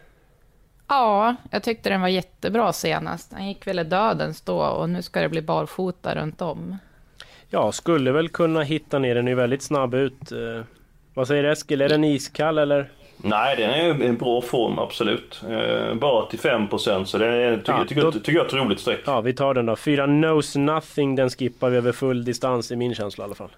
Ja, 0.88 1.36
jag 1.51 1.63
tyckte 1.63 1.89
den 1.89 2.01
var 2.01 2.07
jättebra 2.07 2.74
senast. 2.74 3.33
Han 3.33 3.48
gick 3.48 3.67
väl 3.67 3.79
i 3.79 3.83
dödens 3.83 4.41
då 4.41 4.57
och 4.62 4.89
nu 4.89 5.01
ska 5.01 5.21
det 5.21 5.29
bli 5.29 5.41
barfota 5.41 6.15
runt 6.15 6.41
om. 6.41 6.77
Ja, 7.50 7.71
skulle 7.71 8.12
väl 8.12 8.29
kunna 8.29 8.62
hitta 8.62 9.00
ner 9.00 9.15
den 9.15 9.27
är 9.27 9.36
väldigt 9.36 9.62
snabb 9.63 9.93
ut. 9.93 10.31
Eh, 10.31 10.63
vad 11.13 11.27
säger 11.27 11.43
Eskil? 11.43 11.82
Är 11.82 11.89
den 11.89 12.04
iskall 12.04 12.58
eller? 12.58 12.91
Nej, 13.17 13.56
den 13.56 13.69
är 13.69 13.86
ju 13.86 14.04
i 14.04 14.08
en 14.08 14.17
bra 14.17 14.41
form, 14.41 14.80
absolut. 14.80 15.41
Eh, 15.49 15.93
bara 15.95 16.25
till 16.25 16.39
5% 16.39 17.06
så 17.06 17.17
det 17.17 17.27
är, 17.27 17.58
tycker, 17.58 17.71
Ja, 17.73 17.86
tycker, 17.88 18.01
då- 18.01 18.12
tycker 18.12 18.32
jag 18.32 18.41
är 18.43 18.47
ett 18.47 18.54
roligt 18.54 18.80
streck. 18.80 18.99
Ja, 19.06 19.21
vi 19.21 19.34
tar 19.34 19.54
den 19.54 19.65
då. 19.65 19.75
Fyra 19.75 20.06
knows 20.06 20.56
nothing, 20.56 21.15
den 21.15 21.30
skippar 21.30 21.69
vi 21.69 21.77
över 21.77 21.91
full 21.91 22.25
distans 22.25 22.71
i 22.71 22.75
min 22.75 22.95
känsla 22.95 23.23
i 23.23 23.25
alla 23.25 23.36
fall. 23.36 23.49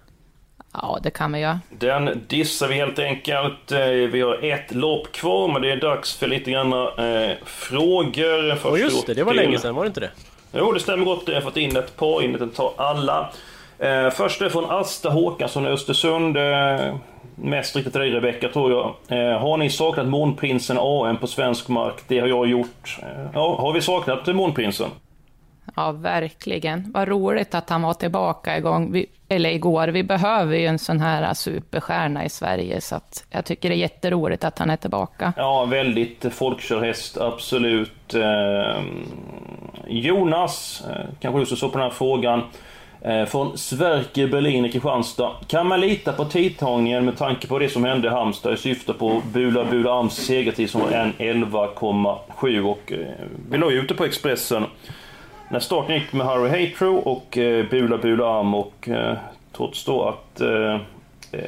Ja, 0.82 0.98
det 1.02 1.10
kan 1.10 1.32
vi 1.32 1.38
göra. 1.40 1.60
Den 1.70 2.22
dissar 2.26 2.68
vi 2.68 2.74
helt 2.74 2.98
enkelt. 2.98 3.72
Eh, 3.72 3.78
Vi 3.86 4.20
har 4.20 4.44
ett 4.44 4.74
lopp 4.74 5.12
kvar, 5.12 5.48
men 5.52 5.62
det 5.62 5.70
är 5.72 5.76
dags 5.76 6.16
för 6.16 6.26
lite 6.26 6.50
grann 6.50 6.72
eh, 6.72 7.36
frågor. 7.44 8.54
Först 8.54 8.64
Och 8.66 8.78
just 8.78 9.06
det, 9.06 9.14
det 9.14 9.24
var 9.24 9.32
till- 9.32 9.40
länge 9.42 9.58
sedan, 9.58 9.74
var 9.74 9.82
det 9.84 9.88
inte 9.88 10.00
det? 10.00 10.10
Jo, 10.52 10.72
det 10.72 10.80
stämmer 10.80 11.04
gott. 11.04 11.22
Jag 11.26 11.34
har 11.34 11.40
fått 11.40 11.56
in 11.56 11.76
ett 11.76 11.96
par, 11.96 12.22
in 12.22 12.34
ett 12.34 12.54
tar 12.56 12.72
alla. 12.76 13.30
Eh, 13.78 14.10
först 14.10 14.40
är 14.42 14.48
från 14.48 14.70
Asta 14.70 15.10
Håkansson 15.10 15.66
i 15.66 15.68
Östersund. 15.70 16.36
Eh, 16.36 16.94
mest 17.36 17.76
riktigt 17.76 17.92
till 17.92 18.00
dig 18.00 18.10
Rebecka, 18.10 18.48
tror 18.48 18.72
jag. 18.72 18.94
Eh, 19.32 19.38
har 19.40 19.56
ni 19.56 19.70
saknat 19.70 20.06
Månprinsen 20.06 20.76
AM 20.80 21.16
på 21.16 21.26
svensk 21.26 21.68
mark? 21.68 21.94
Det 22.08 22.18
har 22.20 22.28
jag 22.28 22.46
gjort. 22.46 22.98
Eh, 23.02 23.08
ja, 23.34 23.56
har 23.60 23.72
vi 23.72 23.80
saknat 23.80 24.26
Månprinsen? 24.26 24.88
Ja, 25.76 25.92
verkligen. 25.92 26.92
Vad 26.94 27.08
roligt 27.08 27.54
att 27.54 27.70
han 27.70 27.82
var 27.82 27.94
tillbaka 27.94 28.58
igång, 28.58 28.92
vi, 28.92 29.06
eller 29.28 29.50
igår. 29.50 29.88
Vi 29.88 30.02
behöver 30.02 30.56
ju 30.56 30.66
en 30.66 30.78
sån 30.78 31.00
här 31.00 31.34
superstjärna 31.34 32.24
i 32.24 32.28
Sverige, 32.28 32.80
så 32.80 32.96
att 32.96 33.24
jag 33.30 33.44
tycker 33.44 33.68
det 33.68 33.74
är 33.74 33.78
jätteroligt 33.78 34.44
att 34.44 34.58
han 34.58 34.70
är 34.70 34.76
tillbaka. 34.76 35.32
Ja, 35.36 35.64
väldigt 35.64 36.26
folkkörhäst, 36.34 37.20
absolut. 37.20 38.14
Ehm, 38.14 39.06
Jonas, 39.86 40.84
eh, 40.90 41.06
kanske 41.20 41.40
du 41.40 41.46
ska 41.46 41.56
så 41.56 41.68
på 41.68 41.78
den 41.78 41.88
här 41.88 41.94
frågan. 41.94 42.42
Eh, 43.00 43.24
från 43.24 43.58
Sverker 43.58 44.26
Berlin 44.26 44.64
i 44.64 44.72
Kristianstad. 44.72 45.30
Kan 45.46 45.66
man 45.66 45.80
lita 45.80 46.12
på 46.12 46.24
tidtagningen 46.24 47.04
med 47.04 47.16
tanke 47.16 47.46
på 47.46 47.58
det 47.58 47.68
som 47.68 47.84
hände 47.84 48.08
i 48.08 48.10
Halmstad 48.10 48.54
i 48.54 48.56
syfte 48.56 48.92
på 48.92 49.22
Bula 49.32 49.64
Bula 49.64 49.92
Ams 49.92 50.14
segertid 50.14 50.70
som 50.70 50.80
var 50.80 50.90
en 50.90 51.12
11,7 51.18 52.60
och 52.64 52.92
eh, 52.92 52.98
vi 53.50 53.58
la 53.58 53.70
ju 53.70 53.80
ute 53.80 53.94
på 53.94 54.04
Expressen 54.04 54.64
när 55.54 55.60
starten 55.60 55.94
gick 55.94 56.12
med 56.12 56.26
Harry 56.26 56.66
Hatro 56.66 56.96
och 56.96 57.38
eh, 57.38 57.66
Bula 57.70 57.98
Bula 57.98 58.38
Am 58.38 58.54
och 58.54 58.88
eh, 58.88 59.16
trots 59.52 59.84
då 59.84 60.08
att 60.08 60.40
eh, 60.40 60.74
eh, 61.32 61.40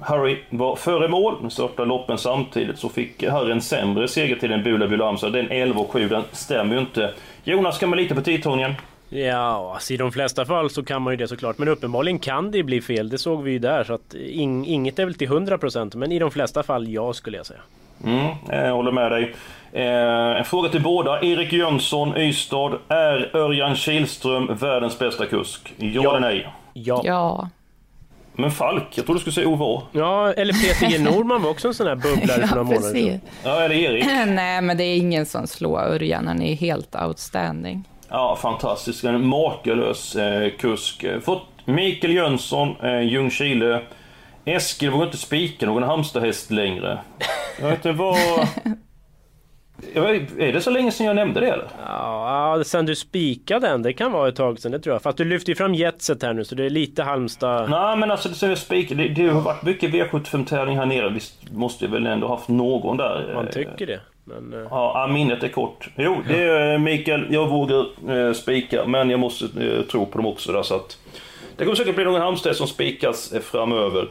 Harry 0.00 0.38
var 0.50 0.76
före 0.76 1.08
mål, 1.08 1.36
men 1.40 1.50
startade 1.50 1.88
loppen 1.88 2.18
samtidigt, 2.18 2.78
så 2.78 2.88
fick 2.88 3.24
Harry 3.24 3.52
en 3.52 3.60
sämre 3.60 4.08
segertid 4.08 4.52
än 4.52 4.62
Bula 4.62 4.88
Bula 4.88 5.08
Am, 5.08 5.18
så 5.18 5.28
den 5.28 5.50
11 5.50 5.80
och 5.80 5.90
7 5.90 6.08
den 6.08 6.22
stämmer 6.32 6.74
ju 6.74 6.80
inte. 6.80 7.14
Jonas, 7.44 7.78
kan 7.78 7.88
man 7.88 7.98
lita 7.98 8.14
på 8.14 8.20
tidtagningen? 8.20 8.74
Ja, 9.08 9.72
alltså 9.74 9.94
i 9.94 9.96
de 9.96 10.12
flesta 10.12 10.44
fall 10.44 10.70
så 10.70 10.82
kan 10.82 11.02
man 11.02 11.12
ju 11.12 11.16
det 11.16 11.28
såklart. 11.28 11.58
Men 11.58 11.68
uppenbarligen 11.68 12.18
kan 12.18 12.50
det 12.50 12.62
bli 12.62 12.80
fel. 12.80 13.08
Det 13.08 13.18
såg 13.18 13.42
vi 13.42 13.50
ju 13.50 13.58
där. 13.58 13.84
Så 13.84 13.92
att 13.94 14.14
ing, 14.14 14.66
inget 14.66 14.98
är 14.98 15.04
väl 15.04 15.14
till 15.14 15.28
100% 15.28 15.96
men 15.96 16.12
i 16.12 16.18
de 16.18 16.30
flesta 16.30 16.62
fall 16.62 16.88
ja 16.88 17.12
skulle 17.12 17.36
jag 17.36 17.46
säga. 17.46 17.60
Mm, 18.04 18.34
jag 18.48 18.74
håller 18.74 18.92
med 18.92 19.12
dig. 19.12 19.34
Eh, 19.72 20.38
en 20.38 20.44
fråga 20.44 20.68
till 20.68 20.82
båda. 20.82 21.22
Erik 21.22 21.52
Jönsson, 21.52 22.16
Ystad. 22.16 22.78
Är 22.88 23.36
Örjan 23.36 23.76
Kihlström 23.76 24.56
världens 24.56 24.98
bästa 24.98 25.26
kusk? 25.26 25.74
Ja, 25.76 26.10
eller 26.10 26.20
nej? 26.20 26.48
Ja. 26.72 27.02
Ja. 27.04 27.48
Men 28.32 28.50
Falk, 28.50 28.84
jag 28.94 29.06
trodde 29.06 29.18
du 29.18 29.20
skulle 29.20 29.34
säga 29.34 29.48
Ove. 29.48 29.82
Ja, 29.92 30.32
eller 30.32 30.52
Peter 30.52 30.90
G 30.90 30.98
Norman 30.98 31.42
var 31.42 31.50
också 31.50 31.68
en 31.68 31.74
sån 31.74 31.86
här 31.86 31.94
bubblare 31.94 32.46
för 32.46 32.48
några 32.56 32.62
månader 32.62 32.92
sedan. 32.92 33.20
Ja, 33.44 33.60
eller 33.62 33.74
Erik. 33.74 34.04
Nej, 34.26 34.60
men 34.62 34.76
det 34.76 34.84
är 34.84 34.96
ingen 34.96 35.26
som 35.26 35.46
slår 35.46 35.80
Örjan. 35.80 36.26
Han 36.26 36.42
är 36.42 36.54
helt 36.54 36.96
outstanding. 36.96 37.84
Ja, 38.08 38.36
fantastisk. 38.42 39.04
En 39.04 39.26
makalös 39.26 40.16
eh, 40.16 40.50
kusk. 40.50 41.04
Fått 41.24 41.46
Mikael 41.64 42.14
Jönsson, 42.14 42.76
eh, 42.82 43.00
Ljungskile. 43.00 43.80
Eskil 44.44 44.90
vågar 44.90 45.06
inte 45.06 45.18
spika 45.18 45.66
någon 45.66 45.82
Halmstadhäst 45.82 46.50
längre. 46.50 46.98
Jag 47.60 47.68
vet 47.68 47.74
inte 47.74 47.92
vad... 47.92 48.16
Är 49.94 50.52
det 50.52 50.60
så 50.60 50.70
länge 50.70 50.90
sedan 50.92 51.06
jag 51.06 51.16
nämnde 51.16 51.40
det 51.40 51.46
eller? 51.46 51.68
Ja, 51.86 52.62
sen 52.64 52.86
du 52.86 52.96
spikade 52.96 53.66
den, 53.68 53.82
det 53.82 53.92
kan 53.92 54.12
vara 54.12 54.28
ett 54.28 54.36
tag 54.36 54.58
sedan, 54.58 54.72
det 54.72 54.78
tror 54.80 54.94
jag. 54.94 55.02
Fast 55.02 55.18
du 55.18 55.24
lyfter 55.24 55.50
ju 55.50 55.56
fram 55.56 55.74
jetset 55.74 56.22
här 56.22 56.32
nu, 56.32 56.44
så 56.44 56.54
det 56.54 56.64
är 56.64 56.70
lite 56.70 57.02
Halmstad... 57.02 57.70
Nej 57.70 57.96
men 57.96 58.10
alltså 58.10 58.28
sen 58.34 58.48
jag 58.48 58.58
spikade, 58.58 59.02
det, 59.02 59.08
det 59.08 59.28
har 59.28 59.40
varit 59.40 59.62
mycket 59.62 59.90
V75-tävling 59.90 60.76
här 60.76 60.86
nere. 60.86 61.08
Visst 61.10 61.50
måste 61.52 61.84
jag 61.84 61.92
väl 61.92 62.06
ändå 62.06 62.28
haft 62.28 62.48
någon 62.48 62.96
där. 62.96 63.32
Man 63.34 63.46
eh, 63.46 63.52
tycker 63.52 63.86
det. 63.86 64.00
Men, 64.24 64.52
eh, 64.52 64.66
Ja, 64.70 65.08
minnet 65.12 65.42
är 65.42 65.48
kort. 65.48 65.88
Jo, 65.96 66.16
det 66.28 66.42
är 66.42 66.78
Mikael, 66.78 67.26
jag 67.30 67.46
vågar 67.48 67.86
eh, 68.10 68.32
spika, 68.32 68.84
men 68.86 69.10
jag 69.10 69.20
måste 69.20 69.44
eh, 69.44 69.82
tro 69.82 70.06
på 70.06 70.18
dem 70.18 70.26
också 70.26 70.52
där 70.52 70.62
så 70.62 70.74
att... 70.74 70.98
Det 71.56 71.64
kommer 71.64 71.76
säkert 71.76 71.94
bli 71.94 72.04
någon 72.04 72.20
Halmstad 72.20 72.56
som 72.56 72.66
spikas 72.66 73.32
eh, 73.32 73.40
framöver. 73.40 74.08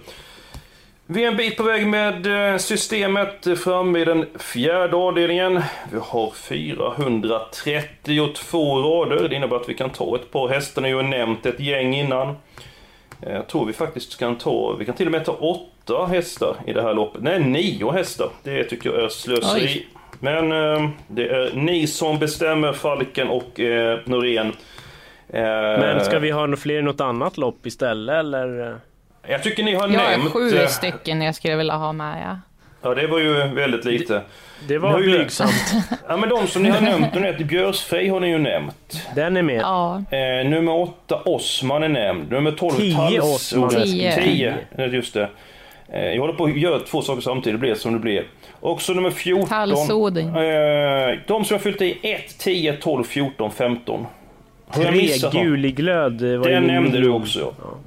Vi 1.11 1.23
är 1.23 1.27
en 1.27 1.37
bit 1.37 1.57
på 1.57 1.63
väg 1.63 1.87
med 1.87 2.51
eh, 2.53 2.57
systemet 2.57 3.47
framme 3.63 3.99
i 3.99 4.05
den 4.05 4.25
fjärde 4.39 4.95
avdelningen. 4.95 5.61
Vi 5.91 5.97
har 6.01 6.31
432 6.31 8.81
rader. 8.81 9.29
Det 9.29 9.35
innebär 9.35 9.55
att 9.55 9.69
vi 9.69 9.73
kan 9.73 9.89
ta 9.89 10.15
ett 10.15 10.31
par 10.31 10.47
hästar. 10.47 10.81
Ni 10.81 10.91
har 10.91 11.01
ju 11.03 11.07
nämnt 11.09 11.45
ett 11.45 11.59
gäng 11.59 11.95
innan. 11.95 12.27
Eh, 13.21 13.33
Jag 13.33 13.47
tror 13.47 13.65
vi 13.65 13.73
faktiskt 13.73 14.19
kan 14.19 14.37
ta, 14.37 14.75
vi 14.79 14.85
kan 14.85 14.95
till 14.95 15.05
och 15.05 15.11
med 15.11 15.25
ta 15.25 15.31
åtta 15.31 16.05
hästar 16.05 16.55
i 16.67 16.73
det 16.73 16.81
här 16.81 16.93
loppet. 16.93 17.23
Nej, 17.23 17.39
nio 17.43 17.91
hästar. 17.91 18.29
Det 18.43 18.63
tycker 18.63 18.89
jag 18.89 19.03
är 19.03 19.09
slöseri. 19.09 19.63
Oj. 19.63 19.87
Men 20.19 20.51
eh, 20.51 20.89
det 21.07 21.27
är 21.27 21.51
ni 21.55 21.87
som 21.87 22.19
bestämmer, 22.19 22.73
Falken 22.73 23.27
och 23.27 23.59
eh, 23.59 23.99
Norén. 24.05 24.47
Eh, 25.29 25.41
Men 25.79 26.05
ska 26.05 26.19
vi 26.19 26.31
ha 26.31 26.55
fler 26.55 26.79
i 26.79 26.81
något 26.81 27.01
annat 27.01 27.37
lopp 27.37 27.65
istället 27.65 28.15
eller? 28.15 28.77
Jag 29.27 29.43
tycker 29.43 29.63
ni 29.63 29.73
har 29.75 29.81
Jag 29.89 29.91
nämnt... 29.91 30.31
sju 30.33 30.57
eh, 30.57 30.67
stycken 30.67 31.21
jag 31.21 31.35
skulle 31.35 31.55
vilja 31.55 31.73
ha 31.73 31.93
med, 31.93 32.21
ja. 32.25 32.39
Ja, 32.81 32.95
det 32.95 33.07
var 33.07 33.19
ju 33.19 33.33
väldigt 33.33 33.85
lite. 33.85 34.21
Det 34.67 34.77
var 34.77 34.89
Ni 34.89 34.93
har 34.93 35.01
ju- 35.01 35.17
blygsamt. 35.17 35.73
Ja, 36.07 36.17
men 36.17 36.29
de 36.29 36.47
som 36.47 36.63
ni 36.63 36.69
har 36.69 36.81
nämnt, 36.81 37.13
nu 37.13 37.21
heter 37.25 37.43
Björsfrej 37.43 38.07
har 38.07 38.19
ni 38.19 38.27
ju 38.29 38.37
nämnt. 38.37 39.07
Den 39.15 39.37
är 39.37 39.41
med. 39.41 39.61
Ja, 39.61 40.03
Eh, 40.11 40.49
nummer 40.49 40.75
åtta, 40.75 41.15
Osman 41.25 41.83
är 41.83 41.87
nämnd. 41.89 42.31
Nummer 42.31 42.51
12, 42.51 42.71
Tio 42.71 42.95
Tals- 42.97 43.35
Osman. 43.35 43.69
Tio. 43.69 44.15
Tio, 44.15 44.55
eh, 44.77 44.93
just 44.93 45.13
det. 45.13 45.29
Eh, 45.93 46.05
jag 46.05 46.19
håller 46.21 46.33
på 46.33 46.43
att 46.45 46.57
göra 46.57 46.79
två 46.79 47.01
saker 47.01 47.21
samtidigt, 47.21 47.53
det 47.59 47.61
blir 47.61 47.75
som 47.75 47.93
det 47.93 47.99
blir. 47.99 48.23
Också 48.59 48.93
nummer 48.93 49.09
14. 49.11 49.47
Talsoding. 49.49 50.27
Eh, 50.37 51.17
de 51.27 51.45
som 51.45 51.53
har 51.55 51.59
fyllt 51.59 51.81
i 51.81 51.97
1, 52.01 52.37
10, 52.37 52.73
12, 52.73 53.03
14, 53.03 53.51
15. 53.51 54.05
Har 54.67 54.83
jag 54.83 54.91
Tre 54.93 55.01
missat 55.01 55.33
någon? 55.33 55.43
guliglöd 55.43 56.21
var 56.21 56.27
ju 56.29 56.53
Den 56.53 56.63
min 56.65 56.73
nämnde 56.73 56.99
du 56.99 57.09
också. 57.09 57.53
Ja. 57.63 57.77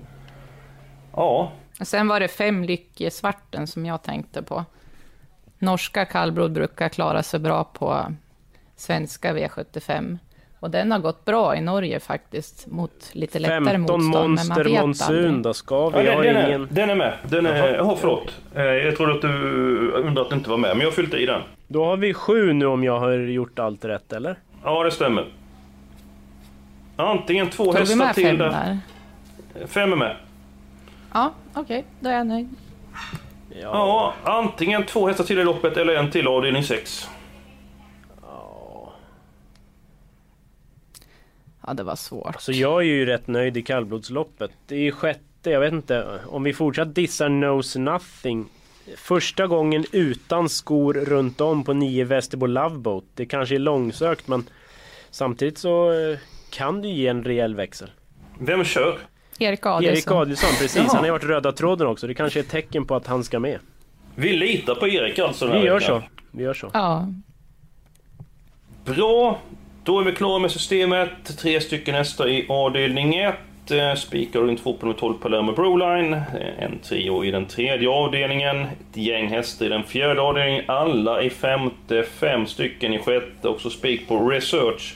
Ja. 1.16 1.52
Och 1.80 1.86
sen 1.88 2.08
var 2.08 2.20
det 2.20 2.28
fem 2.28 2.64
lyckesvarten 2.64 3.66
som 3.66 3.86
jag 3.86 4.02
tänkte 4.02 4.42
på. 4.42 4.64
Norska 5.58 6.04
kallblod 6.04 6.52
brukar 6.52 6.88
klara 6.88 7.22
sig 7.22 7.40
bra 7.40 7.64
på 7.64 8.04
svenska 8.76 9.32
V75. 9.34 10.18
Och 10.60 10.70
den 10.70 10.92
har 10.92 10.98
gått 10.98 11.24
bra 11.24 11.56
i 11.56 11.60
Norge 11.60 12.00
faktiskt, 12.00 12.66
mot 12.66 13.10
lite 13.12 13.38
lättare 13.38 13.64
15 13.64 14.04
motstånd. 14.04 14.12
men 14.12 14.20
man 14.20 14.30
monster 14.30 14.64
vet 14.64 14.80
monsun 14.80 15.42
då 15.42 15.54
ska 15.54 15.74
Ja, 15.74 15.98
vi? 15.98 16.06
Jag 16.06 16.22
den, 16.22 16.34
den, 16.34 16.36
är, 16.36 16.48
ingen... 16.48 16.68
den 16.70 16.90
är 16.90 16.94
med. 16.94 17.14
Den 17.28 17.46
är, 17.46 17.74
jaha, 17.74 17.96
förlåt. 18.00 18.36
Eh, 18.54 18.62
jag 18.62 18.96
trodde 18.96 19.12
att 19.14 19.20
du 19.22 19.28
undrade 19.90 20.20
att 20.22 20.30
det 20.30 20.34
inte 20.36 20.50
var 20.50 20.56
med, 20.56 20.70
men 20.70 20.80
jag 20.80 20.86
har 20.86 20.92
fyllt 20.92 21.14
i 21.14 21.26
den. 21.26 21.40
Då 21.68 21.84
har 21.84 21.96
vi 21.96 22.14
sju 22.14 22.52
nu 22.52 22.66
om 22.66 22.84
jag 22.84 22.98
har 23.00 23.12
gjort 23.12 23.58
allt 23.58 23.84
rätt 23.84 24.12
eller? 24.12 24.38
Ja, 24.64 24.84
det 24.84 24.90
stämmer. 24.90 25.26
Antingen 26.96 27.50
två 27.50 27.64
Tog 27.64 27.74
vi 27.74 27.78
hästar 27.80 27.96
med 27.96 28.14
till 28.14 28.38
där? 28.38 28.78
Fem 29.66 29.92
är 29.92 29.96
med. 29.96 30.16
Ja, 31.14 31.32
okej, 31.54 31.84
då 32.00 32.08
är 32.08 32.14
jag 32.14 32.26
nöjd. 32.26 32.48
Ja, 33.60 34.14
antingen 34.24 34.86
två 34.86 35.06
hästar 35.08 35.24
till 35.24 35.38
i 35.38 35.44
loppet 35.44 35.76
eller 35.76 35.94
en 35.94 36.10
till 36.10 36.26
avdelning 36.26 36.64
6. 36.64 37.08
Ja, 41.66 41.74
det 41.74 41.82
var 41.82 41.96
svårt. 41.96 42.40
Så 42.40 42.52
jag 42.52 42.80
är 42.80 42.86
ju 42.86 43.06
rätt 43.06 43.26
nöjd 43.26 43.56
i 43.56 43.62
kallblodsloppet. 43.62 44.50
Det 44.66 44.74
är 44.74 44.80
ju 44.80 44.92
sjätte, 44.92 45.50
jag 45.50 45.60
vet 45.60 45.72
inte. 45.72 46.20
Om 46.26 46.42
vi 46.42 46.52
fortsatt 46.52 46.94
dissar 46.94 47.28
Knows 47.28 47.76
Nothing. 47.76 48.46
Första 48.96 49.46
gången 49.46 49.84
utan 49.92 50.48
skor 50.48 50.94
runt 50.94 51.40
om 51.40 51.64
på 51.64 51.72
nio 51.72 52.04
Västerbo 52.04 52.46
Loveboat. 52.46 53.04
Det 53.14 53.26
kanske 53.26 53.54
är 53.54 53.58
långsökt 53.58 54.28
men 54.28 54.44
samtidigt 55.10 55.58
så 55.58 55.92
eh, 55.92 56.18
kan 56.50 56.82
det 56.82 56.88
ju 56.88 56.94
ge 56.94 57.08
en 57.08 57.24
rejäl 57.24 57.54
växel. 57.54 57.90
Vem 58.38 58.64
kör? 58.64 58.98
Erik 59.38 59.66
Adielsson. 59.66 60.12
Erik 60.12 60.22
Adielsson, 60.22 60.50
precis. 60.58 60.92
Han 60.92 61.04
har 61.04 61.10
varit 61.10 61.24
röda 61.24 61.52
tråden 61.52 61.86
också. 61.86 62.06
Det 62.06 62.14
kanske 62.14 62.38
är 62.38 62.42
ett 62.42 62.50
tecken 62.50 62.84
på 62.84 62.94
att 62.94 63.06
han 63.06 63.24
ska 63.24 63.38
med. 63.38 63.58
Vi 64.14 64.32
litar 64.32 64.74
på 64.74 64.88
Erik 64.88 65.18
alltså 65.18 65.46
den 65.46 65.60
Vi 65.60 65.66
gör 65.66 65.80
veckan. 65.80 66.00
så. 66.00 66.08
Vi 66.30 66.42
gör 66.44 66.54
så. 66.54 66.70
Ja, 66.72 67.08
Bra, 68.84 69.38
då 69.84 70.00
är 70.00 70.04
vi 70.04 70.12
klara 70.12 70.38
med 70.38 70.50
systemet. 70.50 71.38
Tre 71.38 71.60
stycken 71.60 71.94
hästar 71.94 72.28
i 72.28 72.46
avdelning 72.48 73.14
1. 73.14 73.34
Spikar 73.98 74.40
och 74.42 74.48
en 74.48 74.56
två 74.56 74.72
på 74.74 74.86
nummer 74.86 74.98
12 74.98 75.14
Palermo 75.14 75.52
Broline. 75.52 76.12
Eh, 76.12 76.64
En 76.64 76.78
trio 76.78 77.24
i 77.24 77.30
den 77.30 77.46
tredje 77.46 77.88
avdelningen. 77.88 78.60
Ett 78.62 78.96
gäng 78.96 79.28
hästar 79.28 79.66
i 79.66 79.68
den 79.68 79.82
fjärde 79.84 80.20
avdelningen. 80.20 80.64
Alla 80.68 81.22
i 81.22 81.30
femte, 81.30 82.02
fem 82.02 82.46
stycken 82.46 82.92
i 82.94 82.98
sjätte. 82.98 83.48
Också 83.48 83.70
spik 83.70 84.08
på 84.08 84.28
Research. 84.30 84.94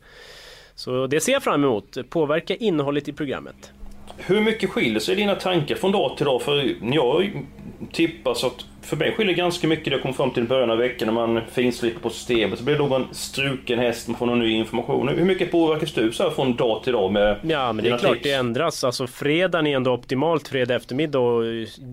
Så 0.76 1.08
det 1.08 1.20
ser 1.20 1.32
jag 1.32 1.44
fram 1.44 1.64
emot. 1.64 1.98
Påverka 2.10 2.56
innehållet 2.56 3.08
i 3.08 3.14
programmet. 3.14 3.72
Hur 4.18 4.42
mycket 4.42 4.70
skiljer 4.70 5.00
sig 5.00 5.16
dina 5.16 5.36
tankar 5.36 5.76
från 5.76 5.92
dag 5.92 6.18
till 6.18 6.26
dag? 6.26 6.42
För 6.42 6.76
jag 6.94 7.46
tippar 7.92 8.34
så 8.34 8.48
att 8.48 8.66
för 8.84 8.98
mig 8.98 9.12
skiljer 9.12 9.36
ganska 9.36 9.68
mycket 9.68 9.86
det 9.86 9.92
jag 9.92 10.02
kom 10.02 10.14
fram 10.14 10.32
till 10.32 10.44
i 10.44 10.48
början 10.48 10.72
av 10.72 10.78
veckan 10.78 11.06
när 11.06 11.14
man 11.14 11.42
finslipar 11.52 12.00
på 12.00 12.10
systemet. 12.10 12.60
Så 12.60 12.66
blir 12.66 12.76
det 12.76 12.80
någon 12.80 13.08
struken 13.12 13.80
häst, 13.80 14.08
man 14.08 14.18
får 14.18 14.26
någon 14.26 14.40
ny 14.40 14.52
information. 14.52 15.08
Hur 15.08 15.26
mycket 15.26 15.52
påverkas 15.52 15.94
du 15.94 16.12
så 16.12 16.24
här 16.24 16.30
från 16.30 16.56
dag 16.56 16.84
till 16.84 16.94
dag 16.94 17.12
med 17.12 17.40
Ja 17.44 17.74
men 17.74 17.84
det 17.86 17.92
är 17.92 17.98
klart 17.98 18.14
tips? 18.14 18.24
det 18.24 18.32
ändras. 18.32 18.84
Alltså 18.84 19.08
fredagen 19.08 19.68
är 19.68 19.76
ändå 19.76 19.94
optimalt 19.94 20.48
fredag 20.48 20.76
eftermiddag 20.76 21.20
och 21.20 21.44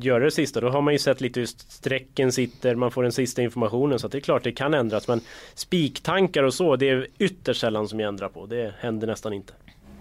göra 0.02 0.24
det 0.24 0.30
sista. 0.30 0.60
Då 0.60 0.68
har 0.68 0.80
man 0.82 0.94
ju 0.94 0.98
sett 0.98 1.20
lite 1.20 1.40
hur 1.40 1.46
strecken 1.46 2.32
sitter, 2.32 2.74
man 2.74 2.90
får 2.90 3.02
den 3.02 3.12
sista 3.12 3.42
informationen. 3.42 3.98
Så 3.98 4.08
det 4.08 4.18
är 4.18 4.20
klart 4.20 4.44
det 4.44 4.52
kan 4.52 4.74
ändras. 4.74 5.08
Men 5.08 5.20
spiktankar 5.54 6.42
och 6.42 6.54
så, 6.54 6.76
det 6.76 6.88
är 6.88 7.06
ytterst 7.18 7.60
sällan 7.60 7.88
som 7.88 8.00
jag 8.00 8.08
ändrar 8.08 8.28
på. 8.28 8.46
Det 8.46 8.74
händer 8.80 9.06
nästan 9.06 9.32
inte. 9.32 9.52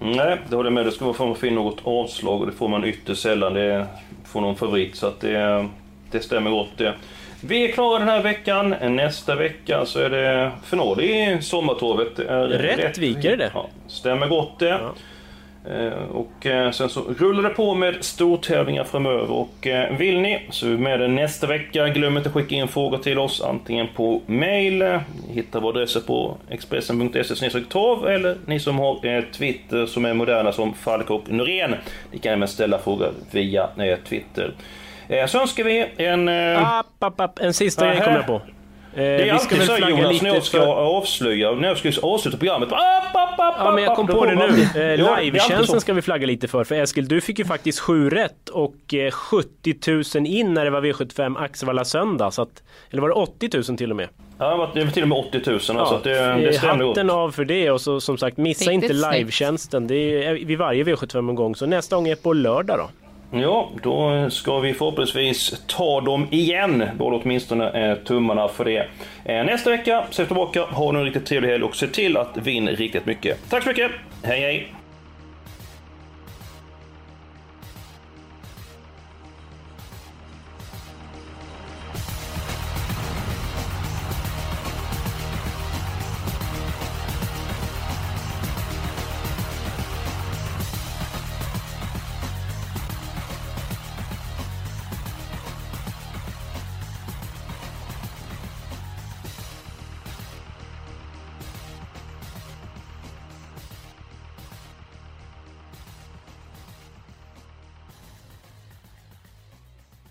Nej, 0.02 0.38
det 0.50 0.56
håller 0.56 0.68
jag 0.70 0.74
med. 0.74 0.86
Det 0.86 0.92
ska 0.92 1.06
vara 1.06 1.14
för 1.16 1.24
att 1.24 1.30
man 1.30 1.36
får 1.36 1.50
in 1.50 1.56
något 1.56 1.80
avslag 1.84 2.42
och 2.42 2.48
det 2.48 2.54
får 2.54 2.68
man 2.68 2.86
ytterst 2.86 3.22
sällan. 3.22 3.54
Det 3.54 3.88
får 4.26 4.42
någon 4.42 4.56
favorit 4.56 4.96
så 4.96 5.08
att 5.08 5.20
det, 5.22 5.68
det 6.12 6.20
stämmer 6.20 6.52
gott 6.52 6.78
det. 6.78 6.94
Vi 7.42 7.66
är 7.70 7.72
klara 7.72 8.00
den 8.00 8.08
här 8.08 8.24
veckan. 8.24 8.70
Nästa 8.70 9.36
vecka 9.36 9.86
så 9.86 10.00
är 10.00 10.10
det 10.10 10.52
final 10.64 11.02
i 11.02 11.38
Sommartorvet. 11.42 12.20
Rättvik, 12.62 13.26
är 13.26 13.38
det? 13.38 13.52
Ja, 13.54 13.68
stämmer 13.88 14.28
gott 14.28 14.60
det. 14.60 14.80
Eh, 15.70 15.94
Och 16.12 16.46
eh, 16.46 16.72
sen 16.72 16.90
så 16.90 17.02
rullar 17.20 17.44
det 17.44 17.50
på 17.50 17.74
med 17.76 17.96
stortävlingar 18.04 18.84
framöver 18.84 19.32
och 19.32 19.68
eh, 19.68 19.98
vill 19.98 20.20
ni 20.20 20.42
så 20.50 20.66
är 20.66 20.70
vi 20.70 20.78
med 20.78 21.02
er 21.02 21.08
nästa 21.08 21.48
vecka. 21.48 21.88
Glöm 21.88 22.18
inte 22.18 22.30
att 22.30 22.36
skicka 22.36 22.56
in 22.56 22.68
frågor 22.68 22.98
till 22.98 23.20
oss 23.20 23.42
antingen 23.42 23.88
på 23.96 24.22
mail, 24.26 24.82
eh, 24.82 25.00
hittar 25.32 25.60
våra 25.62 25.70
adresser 25.78 26.00
på 26.00 26.38
expressen.se 26.50 27.50
trav 27.50 28.08
eller 28.08 28.38
ni 28.46 28.60
som 28.60 28.80
har 28.80 29.32
Twitter 29.32 29.86
som 29.86 30.06
är 30.06 30.14
moderna 30.14 30.52
som 30.52 30.74
Falk 30.74 31.10
och 31.10 31.32
Norén. 31.32 31.76
Ni 32.12 32.20
kan 32.20 32.34
även 32.34 32.48
ställa 32.48 32.80
frågor 32.80 33.12
via 33.32 33.70
Twitter. 34.10 34.52
Eh, 35.10 35.26
Så 35.26 35.42
önskar 35.42 35.64
vi 35.64 35.88
en... 35.98 36.28
eh, 36.28 36.74
App, 36.80 36.86
app, 37.04 37.20
app. 37.20 37.40
En 37.40 37.54
sista 37.54 37.86
grej 37.88 38.02
kom 38.02 38.14
jag 38.14 38.28
på. 38.28 38.34
Eh, 38.34 38.42
Det 38.96 39.04
är 39.30 39.34
alltid 39.34 39.62
så 39.62 39.78
Jonas 39.78 40.22
när 40.22 40.34
jag 40.34 40.44
ska 40.44 40.58
för- 40.60 40.68
avslöja, 40.98 41.52
när 41.52 41.68
jag 41.68 41.78
ska 41.78 42.08
avsluta 42.08 42.38
programmet. 42.38 42.70
App, 42.72 43.16
app, 43.16 43.40
app, 43.40 43.56
Ja 43.60 43.72
men 43.76 43.84
jag 43.84 43.96
kom 43.96 44.06
app, 44.06 44.12
på 44.16 44.26
det 44.26 44.36
nu. 44.36 44.44
Eh, 44.46 44.74
det 44.74 45.22
Livetjänsten 45.22 45.82
ska 45.82 45.94
vi 45.94 46.02
flagga 46.02 46.28
lite 46.28 46.48
för. 46.48 46.64
För 46.64 46.76
Eskil, 46.76 47.08
du 47.08 47.22
fick 47.22 47.40
ju 47.40 47.46
faktiskt 47.46 47.80
sju 47.80 48.10
rätt 48.10 48.50
och 48.50 48.94
eh, 48.94 49.12
70 49.12 49.76
000 50.20 50.28
in 50.28 50.54
när 50.54 50.66
det 50.66 50.72
var 50.72 50.82
V75 50.82 51.44
Axevalla 51.44 51.86
söndag. 51.86 52.32
Så 52.32 52.42
att, 52.42 52.64
eller 52.92 53.02
var 53.02 53.10
det 53.10 53.16
80 53.16 53.50
000 53.70 53.78
till 53.78 53.90
och 53.92 53.98
med? 53.98 54.08
Ja, 54.40 54.50
det 54.52 54.58
var- 54.58 54.72
det 54.86 54.92
till 54.92 55.04
och 55.04 55.10
med 55.10 55.18
80 55.18 55.42
000 55.46 55.56
alltså. 55.56 55.76
Ja, 55.78 56.00
Det, 56.04 56.10
det 56.14 56.48
eh, 56.48 56.52
stämmer 56.52 56.84
gott. 56.84 56.88
hatten 56.98 57.10
av 57.10 57.32
för 57.32 57.46
det 57.46 57.72
och 57.72 57.82
så 57.82 58.02
som 58.02 58.18
sagt 58.18 58.38
missa 58.38 58.72
Riktigt 58.72 58.92
inte 58.92 59.12
livetjänsten. 59.12 59.88
Det 59.88 60.26
är 60.26 60.34
vid 60.34 60.58
varje 60.58 60.84
V75-omgång. 60.84 61.56
Så 61.56 61.66
nästa 61.66 61.96
gång 61.96 62.08
är 62.08 62.16
på 62.16 62.34
lördag 62.34 62.78
då. 62.78 62.90
Ja, 63.32 63.70
då 63.84 64.30
ska 64.30 64.60
vi 64.60 64.74
förhoppningsvis 64.74 65.64
ta 65.68 66.02
dem 66.02 66.28
igen. 66.32 66.90
Båda 66.98 67.18
åtminstone 67.18 67.90
eh, 67.90 67.96
tummarna 67.96 68.48
för 68.48 68.66
det. 68.66 68.88
Eh, 69.26 69.46
nästa 69.46 69.70
vecka 69.70 70.06
så 70.10 70.22
är 70.22 70.24
vi 70.24 70.28
tillbaka. 70.28 70.62
Ha 70.62 70.92
nu 70.92 71.00
en 71.00 71.06
riktigt 71.06 71.26
trevlig 71.26 71.50
helg 71.50 71.64
och 71.64 71.76
se 71.76 71.88
till 71.88 72.18
att 72.18 72.38
vinna 72.38 72.72
riktigt 72.72 73.06
mycket. 73.06 73.50
Tack 73.50 73.64
så 73.64 73.70
mycket! 73.70 73.92
Hej 74.24 74.40
hej! 74.40 74.79